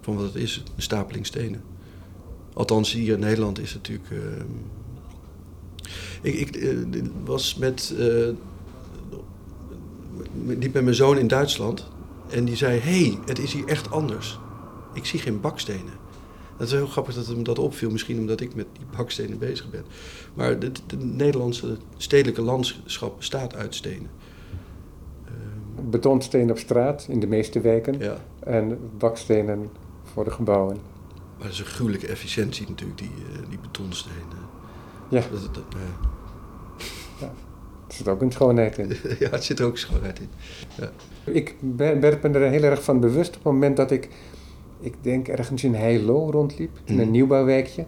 [0.00, 1.75] van wat het is, een stapeling stenen.
[2.56, 4.10] Althans, hier in Nederland is het natuurlijk.
[4.10, 4.44] Uh,
[6.22, 7.94] ik, ik uh, was met.
[7.98, 8.28] Uh,
[10.46, 11.86] liep met mijn zoon in Duitsland
[12.30, 14.38] en die zei: hey, het is hier echt anders.
[14.94, 16.04] Ik zie geen bakstenen.
[16.56, 19.70] Dat is heel grappig dat hem dat opviel, misschien omdat ik met die bakstenen bezig
[19.70, 19.84] ben.
[20.34, 24.10] Maar het Nederlandse stedelijke landschap bestaat uit stenen.
[25.90, 28.16] Betonstenen op straat in de meeste wijken ja.
[28.38, 29.70] en bakstenen
[30.02, 30.95] voor de gebouwen.
[31.38, 34.16] Maar dat is een gruwelijke efficiëntie natuurlijk, die, uh, die betonstenen.
[35.08, 35.20] Ja.
[35.30, 35.64] Dat, dat,
[37.20, 37.26] ja.
[37.88, 38.88] Er zit ook een schoonheid in.
[39.18, 40.28] ja, het zit ook schoonheid in.
[40.76, 40.90] Ja.
[41.32, 44.08] Ik ben, ben er heel erg van bewust op het moment dat ik,
[44.80, 47.10] ik denk ergens in Heilo rondliep, in een Mhm.
[47.10, 47.86] nieuwbouwwijkje.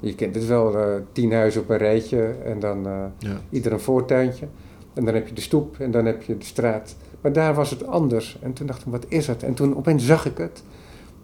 [0.00, 3.40] Je kent het wel, uh, tien huizen op een rijtje en dan uh, Ja.
[3.50, 4.48] ieder een voortuintje.
[4.94, 6.96] En dan heb je de stoep en dan heb je de straat.
[7.20, 8.38] Maar daar was het anders.
[8.40, 9.42] En toen dacht ik, wat is het?
[9.42, 10.62] En toen opeens zag ik het.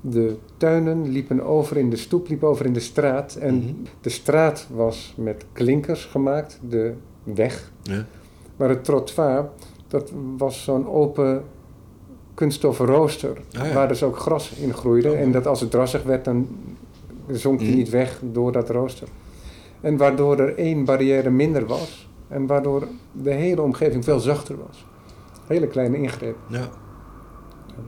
[0.00, 3.34] De tuinen liepen over in de stoep, liepen over in de straat.
[3.34, 3.66] En Mhm.
[4.00, 7.72] de straat was met klinkers gemaakt, de weg.
[7.82, 8.06] Ja.
[8.56, 9.48] Maar het trottoir,
[9.88, 11.44] dat was zo'n open
[12.34, 13.38] kunststoffen rooster.
[13.58, 13.74] Ah, ja.
[13.74, 15.10] Waar dus ook gras in groeide.
[15.10, 15.18] Oh.
[15.20, 16.48] En dat als het drassig werd, dan
[17.30, 17.76] zonk die Mhm.
[17.76, 19.08] niet weg door dat rooster.
[19.80, 22.08] En waardoor er één barrière minder was.
[22.28, 24.86] En waardoor de hele omgeving veel zachter was.
[25.46, 26.36] Hele kleine ingreep.
[26.48, 26.68] ja.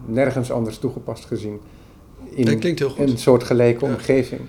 [0.06, 1.61] Nergens anders toegepast gezien.
[2.28, 3.10] In Dat klinkt heel goed.
[3.10, 3.92] een soortgelijke Ja.
[3.92, 4.40] omgeving.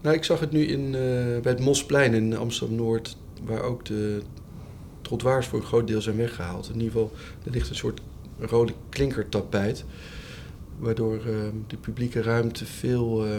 [0.00, 4.20] Nou, ik zag het nu in, eh, bij het Mosplein in Amsterdam-Noord, waar ook de
[5.02, 6.66] trottoirs voor een groot deel zijn weggehaald.
[6.68, 7.12] In ieder geval,
[7.44, 8.00] er ligt een soort
[8.38, 9.84] rode klinkertapijt,
[10.78, 11.22] waardoor eh,
[11.66, 13.36] de publieke ruimte veel, eh,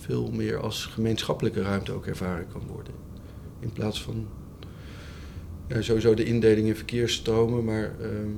[0.00, 2.92] veel meer als gemeenschappelijke ruimte ook ervaren kan worden.
[3.60, 4.26] In plaats van
[5.68, 8.28] ja, sowieso de indeling in verkeersstromen, maar ehm,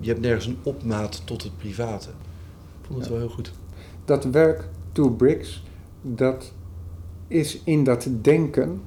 [0.00, 2.08] je hebt nergens een opmaat tot het private.
[2.08, 3.12] Ik vond het Ja.
[3.12, 3.52] wel heel goed.
[4.04, 5.64] Dat werk, Two Bricks,
[6.02, 6.52] dat
[7.28, 8.80] is in dat denken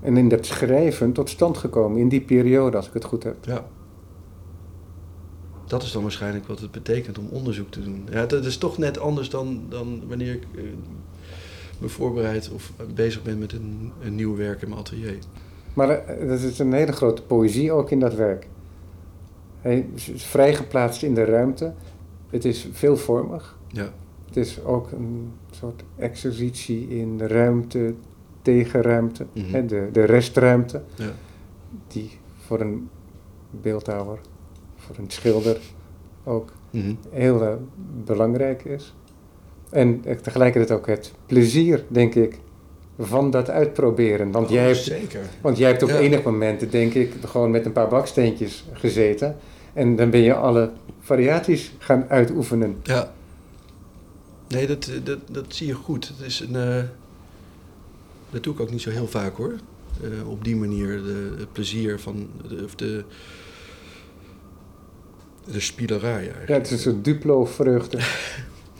[0.00, 3.36] en in dat schrijven tot stand gekomen in die periode, als ik het goed heb.
[3.44, 3.66] Ja.
[5.66, 8.08] Dat is dan waarschijnlijk wat het betekent om onderzoek te doen.
[8.10, 10.62] Ja, dat is toch net anders dan, dan wanneer ik eh,
[11.78, 15.18] me voorbereid of bezig ben met een, een nieuw werk in mijn atelier.
[15.74, 18.48] Maar eh, er is een hele grote poëzie ook in dat werk.
[19.60, 21.72] Hij is vrij geplaatst in de ruimte.
[22.30, 23.58] Het is veelvormig.
[23.68, 23.88] Ja,
[24.26, 27.94] Het is ook een soort exercitie in de ruimte
[28.42, 29.26] tegen ruimte.
[29.32, 29.52] Mhm.
[29.54, 31.10] hè, de, de restruimte, ja,
[31.88, 32.10] die
[32.46, 32.88] voor een
[33.50, 34.18] beeldhouwer,
[34.76, 35.58] voor een schilder
[36.24, 36.94] ook Mhm.
[37.10, 37.52] heel eh,
[38.04, 38.94] belangrijk is.
[39.70, 42.38] En eh, tegelijkertijd ook het plezier, denk ik,
[42.98, 44.30] van dat uitproberen.
[44.30, 45.20] Want, Oh, jij, hebt, zeker.
[45.40, 45.98] want jij hebt op Ja.
[45.98, 49.36] enig moment, denk ik, gewoon met een paar baksteentjes gezeten.
[49.72, 52.76] En dan ben je alle variaties gaan uitoefenen.
[52.82, 53.12] Ja.
[54.48, 56.08] Nee, dat, eh, dat, dat zie je goed.
[56.08, 56.82] Het is een, eh,
[58.30, 59.54] dat doe ik ook niet zo heel vaak hoor.
[60.02, 63.04] Eh, op die manier de, het plezier van de, of de,
[65.44, 66.48] de spielerij eigenlijk.
[66.48, 67.98] Ja, het is een duplo-vreugde.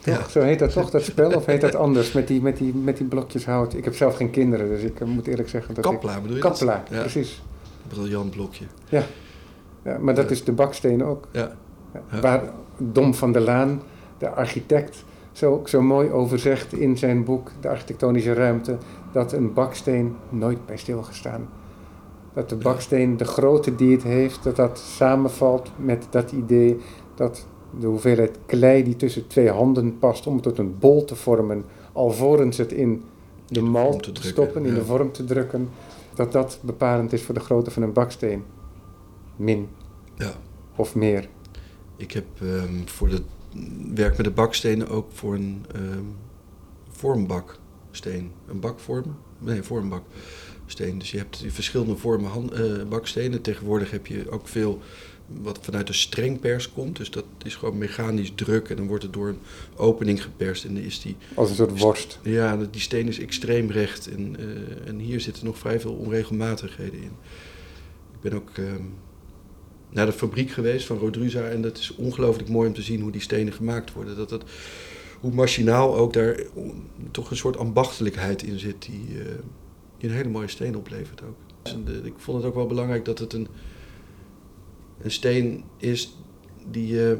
[0.03, 0.27] Ja.
[0.29, 1.31] Zo heet dat toch, dat spel?
[1.31, 3.73] Of heet dat anders, met die, met die, met die blokjes hout?
[3.73, 6.43] Ik heb zelf geen kinderen, dus ik moet eerlijk zeggen dat Kappla bedoel ik...
[6.43, 6.49] je?
[6.49, 6.95] Kappela, dat?
[6.95, 7.41] Ja, precies.
[7.87, 8.65] briljant blokje.
[8.89, 9.05] Ja,
[9.83, 10.31] maar dat Ja.
[10.31, 11.27] is de baksteen ook.
[11.31, 11.51] Ja,
[11.93, 12.19] Ja, Ja.
[12.21, 12.43] Waar
[12.77, 13.81] Dom van der Laan,
[14.17, 18.77] de architect, zo, zo mooi over zegt in zijn boek De Architectonische Ruimte,
[19.11, 21.49] dat een baksteen nooit bij stilgestaan.
[22.33, 26.77] Dat de baksteen, de grootte die het heeft, dat dat samenvalt met dat idee
[27.15, 27.45] dat
[27.79, 31.63] de hoeveelheid klei die tussen twee handen past om het tot een bol te vormen,
[31.91, 33.03] alvorens het in
[33.47, 34.79] de mal te te drukken, stoppen, in ja.
[34.79, 35.69] de vorm te drukken,
[36.15, 38.43] dat dat bepalend is voor de grootte van een baksteen.
[39.43, 39.67] Min
[40.17, 40.33] ja.
[40.75, 41.27] of meer.
[41.97, 43.23] Ik heb ehm, voor het
[43.93, 46.05] werk met de bakstenen ook voor een ehm,
[46.89, 50.97] vormbaksteen, een bakvorm, nee, vormbaksteen steen.
[50.97, 53.41] Dus je hebt verschillende vormen hand, uh, bakstenen.
[53.41, 54.81] Tegenwoordig heb je ook veel
[55.27, 56.97] wat vanuit de strengpers komt.
[56.97, 59.39] Dus dat is gewoon mechanisch druk en dan wordt het door een
[59.75, 60.65] opening geperst.
[60.65, 61.15] En dan is die...
[61.33, 62.19] Als een soort worst.
[62.23, 64.07] Ja, die steen is extreem recht.
[64.07, 67.11] En, uh, en hier zitten nog vrij veel onregelmatigheden in.
[68.13, 68.65] Ik ben ook uh,
[69.91, 71.43] naar de fabriek geweest van Rodruza.
[71.43, 74.15] En dat is ongelooflijk mooi om te zien hoe die stenen gemaakt worden.
[74.15, 74.43] Dat dat,
[75.19, 76.39] hoe machinaal ook daar
[77.11, 78.81] toch een soort ambachtelijkheid in zit...
[78.81, 79.23] die, uh,
[79.97, 81.35] die een hele mooie steen oplevert ook.
[81.61, 83.47] Dus de, ik vond het ook wel belangrijk dat het een
[85.03, 86.17] een steen is
[86.69, 87.17] die je,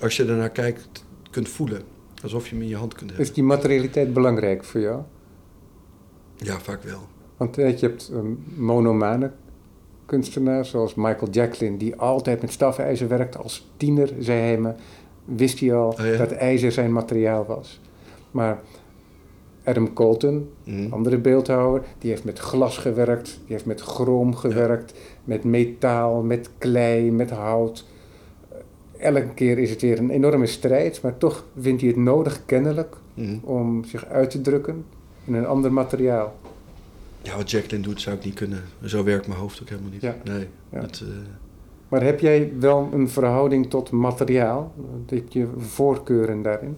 [0.00, 1.82] als je ernaar kijkt, kunt voelen.
[2.22, 3.28] Alsof je hem in je hand kunt hebben.
[3.28, 5.02] Is die materialiteit belangrijk voor jou?
[6.36, 7.08] Ja, vaak wel.
[7.36, 9.32] Want je hebt um, monomane
[10.12, 13.36] kunstenaars zoals Michael Jacklin, die altijd met stafijzer werkt.
[13.36, 14.72] Als tiener, zei hij me,
[15.24, 16.16] wist hij al oh ja?
[16.16, 17.80] dat ijzer zijn materiaal was.
[18.30, 18.60] Maar
[19.64, 20.92] Adam Colton, mm.
[20.92, 24.98] andere beeldhouwer, die heeft met glas gewerkt, die heeft met chroom gewerkt, ja.
[25.24, 27.86] met metaal, met klei, met hout.
[28.98, 32.96] Elke keer is het weer een enorme strijd, maar toch vindt hij het nodig, kennelijk,
[33.14, 33.40] mm.
[33.44, 34.84] om zich uit te drukken
[35.24, 36.34] in een ander materiaal.
[37.22, 38.62] Ja, wat Jacqueline doet zou ik niet kunnen.
[38.84, 40.02] Zo werkt mijn hoofd ook helemaal niet.
[40.02, 40.16] Ja.
[40.24, 40.48] Nee.
[40.72, 40.80] Ja.
[40.80, 41.08] Dat, uh...
[41.88, 44.74] Maar heb jij wel een verhouding tot materiaal?
[45.06, 46.76] Heb je voorkeuren daarin?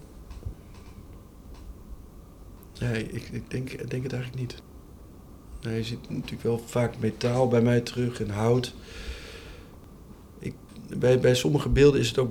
[2.80, 4.62] Nee, ik, ik denk, ik denk het eigenlijk niet.
[5.62, 8.74] Nee, je ziet natuurlijk wel vaak metaal bij mij terug en hout.
[10.38, 10.54] Ik,
[10.98, 12.30] bij, bij sommige beelden is het ook,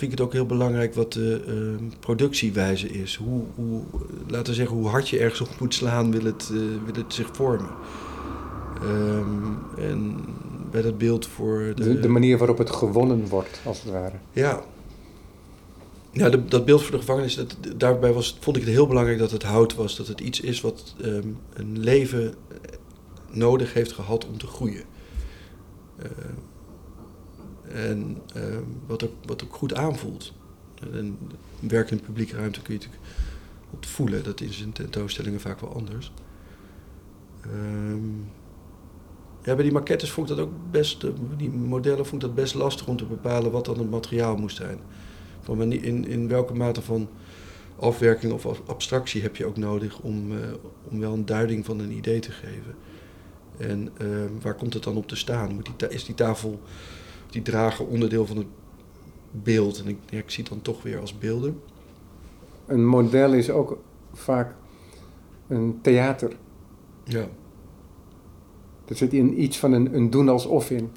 [0.00, 3.14] vind ik het ook heel belangrijk wat de uh, productiewijze is.
[3.14, 3.82] Hoe, hoe,
[4.26, 7.14] laten we zeggen, hoe hard je ergens op moet slaan, wil het, uh, wil het
[7.14, 7.70] zich vormen.
[8.82, 10.16] Um, en
[10.70, 11.72] bij dat beeld voor...
[11.74, 14.16] De, de, de, manier waarop het gewonnen wordt, als het ware.
[14.32, 14.62] Ja,
[16.12, 19.18] ja, de, dat beeld voor de gevangenis, dat, daarbij was, vond ik het heel belangrijk
[19.18, 19.96] dat het hout was.
[19.96, 22.34] Dat het iets is wat um, een leven
[23.30, 24.84] nodig heeft gehad om te groeien.
[26.02, 26.06] Uh,
[27.72, 28.42] en uh,
[28.86, 30.32] wat, ook, wat ook goed aanvoelt.
[30.92, 31.18] En
[31.60, 33.10] werk in publieke ruimte kun je natuurlijk
[33.70, 34.24] op voelen.
[34.24, 36.12] Dat is in tentoonstellingen vaak wel anders.
[39.42, 41.06] Ja, bij die maquettes vond ik dat ook best,
[41.36, 44.56] die modellen vond ik dat best lastig om te bepalen wat dan het materiaal moest
[44.56, 44.78] zijn.
[45.40, 47.08] Van in, in welke mate van
[47.78, 50.38] afwerking of abstractie heb je ook nodig om, uh,
[50.88, 52.74] om wel een duiding van een idee te geven.
[53.58, 54.08] En uh,
[54.40, 55.54] waar komt het dan op te staan?
[55.54, 56.60] Moet die is die tafel,
[57.30, 58.46] die dragen onderdeel van het
[59.30, 59.80] beeld?
[59.82, 61.60] En ik, ja, ik zie het dan toch weer als beelden.
[62.66, 63.78] Een model is ook
[64.12, 64.54] vaak
[65.48, 66.36] een theater.
[67.04, 67.28] Ja.
[68.84, 70.90] Er zit in iets van een, een doen alsof in.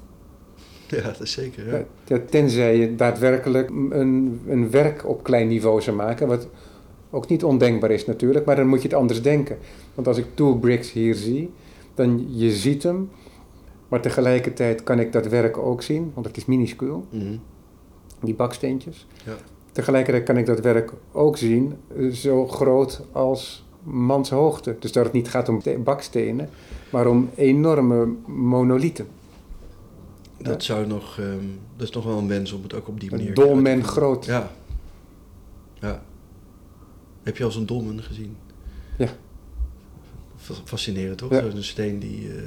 [0.88, 1.88] Ja, dat is zeker.
[2.06, 2.20] Ja.
[2.30, 6.48] tenzij je daadwerkelijk een, een werk op klein niveau zou maken, wat
[7.10, 9.58] ook niet ondenkbaar is natuurlijk, maar dan moet je het anders denken.
[9.94, 11.52] Want als ik Two Bricks hier zie,
[11.94, 13.10] dan je ziet hem,
[13.94, 17.40] maar tegelijkertijd kan ik dat werk ook zien, want het is minuscuul, mm
[18.22, 19.08] die baksteentjes.
[19.26, 19.36] Ja.
[19.72, 24.76] Tegelijkertijd kan ik dat werk ook zien, eh, zo groot als manshoogte.
[24.80, 26.50] Dus dat het niet gaat om bakstenen,
[26.90, 29.08] maar om enorme monolieten.
[30.38, 33.12] Dat, zou nog, um, dat is nog wel een wens om het ook op die
[33.12, 33.28] manier...
[33.28, 34.26] Een dolmen groot.
[34.26, 34.52] Ja.
[35.74, 36.04] ja.
[37.24, 38.38] Heb je al zo'n dolmen gezien?
[38.98, 39.10] Ja.
[40.64, 41.32] Fascinerend toch?
[41.32, 41.50] Ja.
[41.50, 42.42] Zo'n steen die, uh,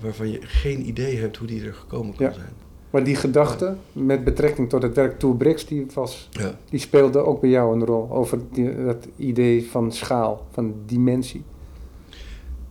[0.00, 2.32] waarvan je geen idee hebt hoe die er gekomen kan ja.
[2.32, 2.52] zijn.
[2.90, 6.58] Maar die gedachte met betrekking tot het werk Two Bricks, die, was, ja.
[6.70, 8.10] die speelde ook bij jou een rol.
[8.10, 11.42] Over die, dat idee van schaal, van dimensie.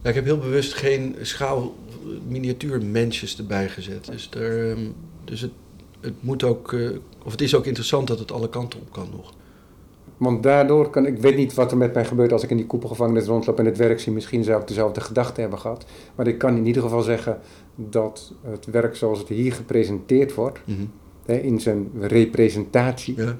[0.01, 1.75] Ja, ik heb heel bewust geen schaal
[2.27, 4.05] miniatuurmensjes erbij gezet.
[4.05, 4.87] Dus, er, ehm,
[5.23, 5.51] dus het,
[5.99, 9.07] het moet ook, uh, of het is ook interessant dat het alle kanten op kan
[9.11, 9.33] nog.
[10.17, 12.65] Want daardoor kan ik weet niet wat er met mij gebeurt als ik in die
[12.65, 14.13] koepelgevangenis rondloop en het werk zie.
[14.13, 15.85] Misschien zou ik dezelfde gedachte hebben gehad.
[16.15, 17.39] Maar ik kan in ieder geval zeggen
[17.75, 20.91] dat het werk zoals het hier gepresenteerd wordt, mm -hmm.
[21.25, 23.35] hè, in zijn representatie, ja.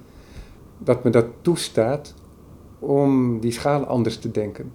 [0.77, 2.13] dat me dat toestaat
[2.79, 4.71] om die schaal anders te denken.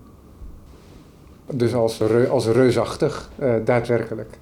[1.53, 4.39] Dus als, als reusachtig, uh, daadwerkelijk.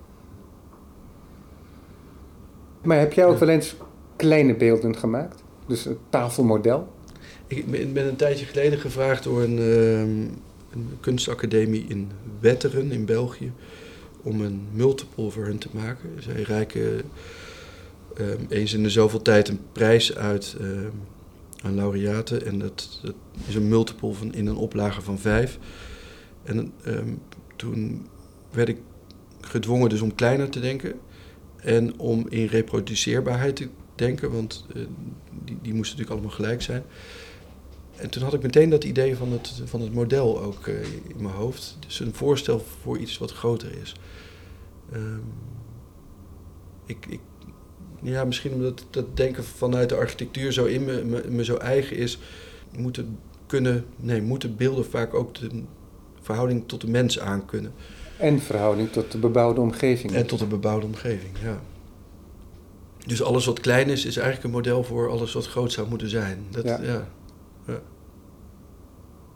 [2.82, 3.76] Maar heb jij ook wel eens
[4.16, 5.42] kleine beelden gemaakt?
[5.66, 6.88] Dus een tafelmodel?
[7.49, 13.53] Ik ben een tijdje geleden gevraagd door een, uh, een kunstacademie in Wetteren in België
[14.22, 16.11] om een multiple voor hun te maken.
[16.18, 17.03] Zij reiken
[18.20, 20.57] uh, eens in de zoveel tijd een prijs uit
[21.62, 22.46] aan laureaten.
[22.46, 23.01] En dat,
[23.46, 25.59] is een multiple van, in een oplage van vijf.
[26.42, 26.72] En
[27.57, 28.07] toen
[28.51, 28.78] werd ik
[29.40, 30.92] gedwongen dus om kleiner te denken
[31.57, 34.82] en om in reproduceerbaarheid te denken, want uh,
[35.44, 36.82] die, die moesten natuurlijk allemaal gelijk zijn.
[37.99, 41.22] En toen had ik meteen dat idee van het, van het model ook eh, in
[41.22, 41.76] mijn hoofd.
[41.86, 43.94] Dus een voorstel voor iets wat groter is.
[44.92, 45.20] Ehm,
[46.86, 47.20] ik, ik,
[48.03, 51.96] ja, misschien omdat dat denken vanuit de architectuur zo in me, me, me zo eigen
[51.96, 52.18] is,
[52.76, 55.62] moeten kunnen, nee, moeten beelden vaak ook de
[56.20, 57.72] verhouding tot de mens aankunnen.
[58.18, 60.12] En verhouding tot de bebouwde omgeving.
[60.12, 61.62] En tot de bebouwde omgeving, ja.
[63.07, 66.09] Dus alles wat klein is, is eigenlijk een model voor alles wat groot zou moeten
[66.09, 66.46] zijn.
[66.51, 66.82] Dat, Ja.
[66.82, 67.09] ja.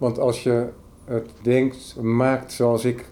[0.03, 0.69] Want als je
[1.05, 3.05] het denkt, maakt zoals ik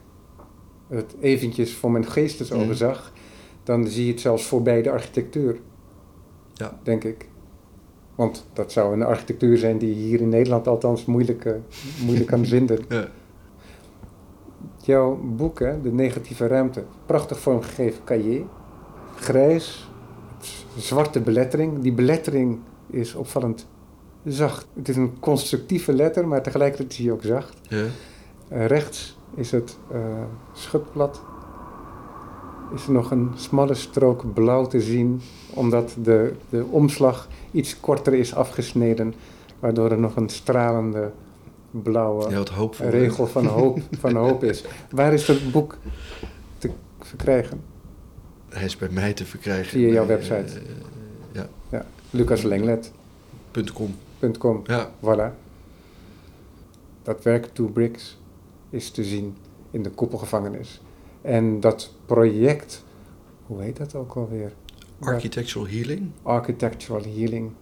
[0.88, 2.74] het eventjes voor mijn geestesogen Mhm.
[2.74, 3.12] zag,
[3.62, 5.61] dan zie je het zelfs voorbij de architectuur.
[6.55, 6.78] Ja.
[6.82, 7.28] Denk ik.
[8.14, 11.53] Want dat zou een architectuur zijn die je hier in Nederland althans moeilijk, eh,
[12.05, 12.78] moeilijk kan vinden.
[12.88, 13.09] Ja.
[14.82, 18.43] Jouw boek, hè, De Negatieve Ruimte, prachtig vormgegeven cahier.
[19.16, 19.91] Grijs,
[20.76, 21.78] zwarte belettering.
[21.78, 23.66] Die belettering is opvallend
[24.24, 24.66] zacht.
[24.74, 27.54] Het is een constructieve letter, maar tegelijkertijd is hij ook zacht.
[27.68, 27.84] Ja.
[28.48, 30.00] Eh, rechts is het eh,
[30.52, 31.20] schutblad.
[32.74, 38.14] Is er nog een smalle strook blauw te zien, omdat de, de omslag iets korter
[38.14, 39.14] is afgesneden,
[39.58, 41.10] waardoor er nog een stralende
[41.70, 42.44] blauwe Ja,
[42.78, 44.64] regel van hoop, van hoop is.
[44.90, 45.76] Waar is dat boek
[46.58, 47.60] te verkrijgen?
[48.48, 49.66] Hij is bij mij te verkrijgen.
[49.70, 50.58] Via jouw bij, website.
[50.58, 50.64] eh,
[51.32, 51.48] ja,
[53.50, 53.94] punt .com.
[54.66, 55.34] Ja, Voilà.
[57.02, 58.18] Dat werk Two Bricks
[58.70, 59.36] is te zien
[59.70, 60.80] in de koepelgevangenis.
[61.22, 62.84] En dat project,
[63.46, 64.52] hoe heet dat ook alweer?
[65.00, 66.10] architectural healing.
[66.22, 67.52] Architectural Healing.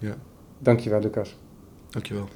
[0.00, 0.16] Ja,
[0.58, 1.36] Dankjewel, Lucas.
[1.90, 2.28] dankjewel.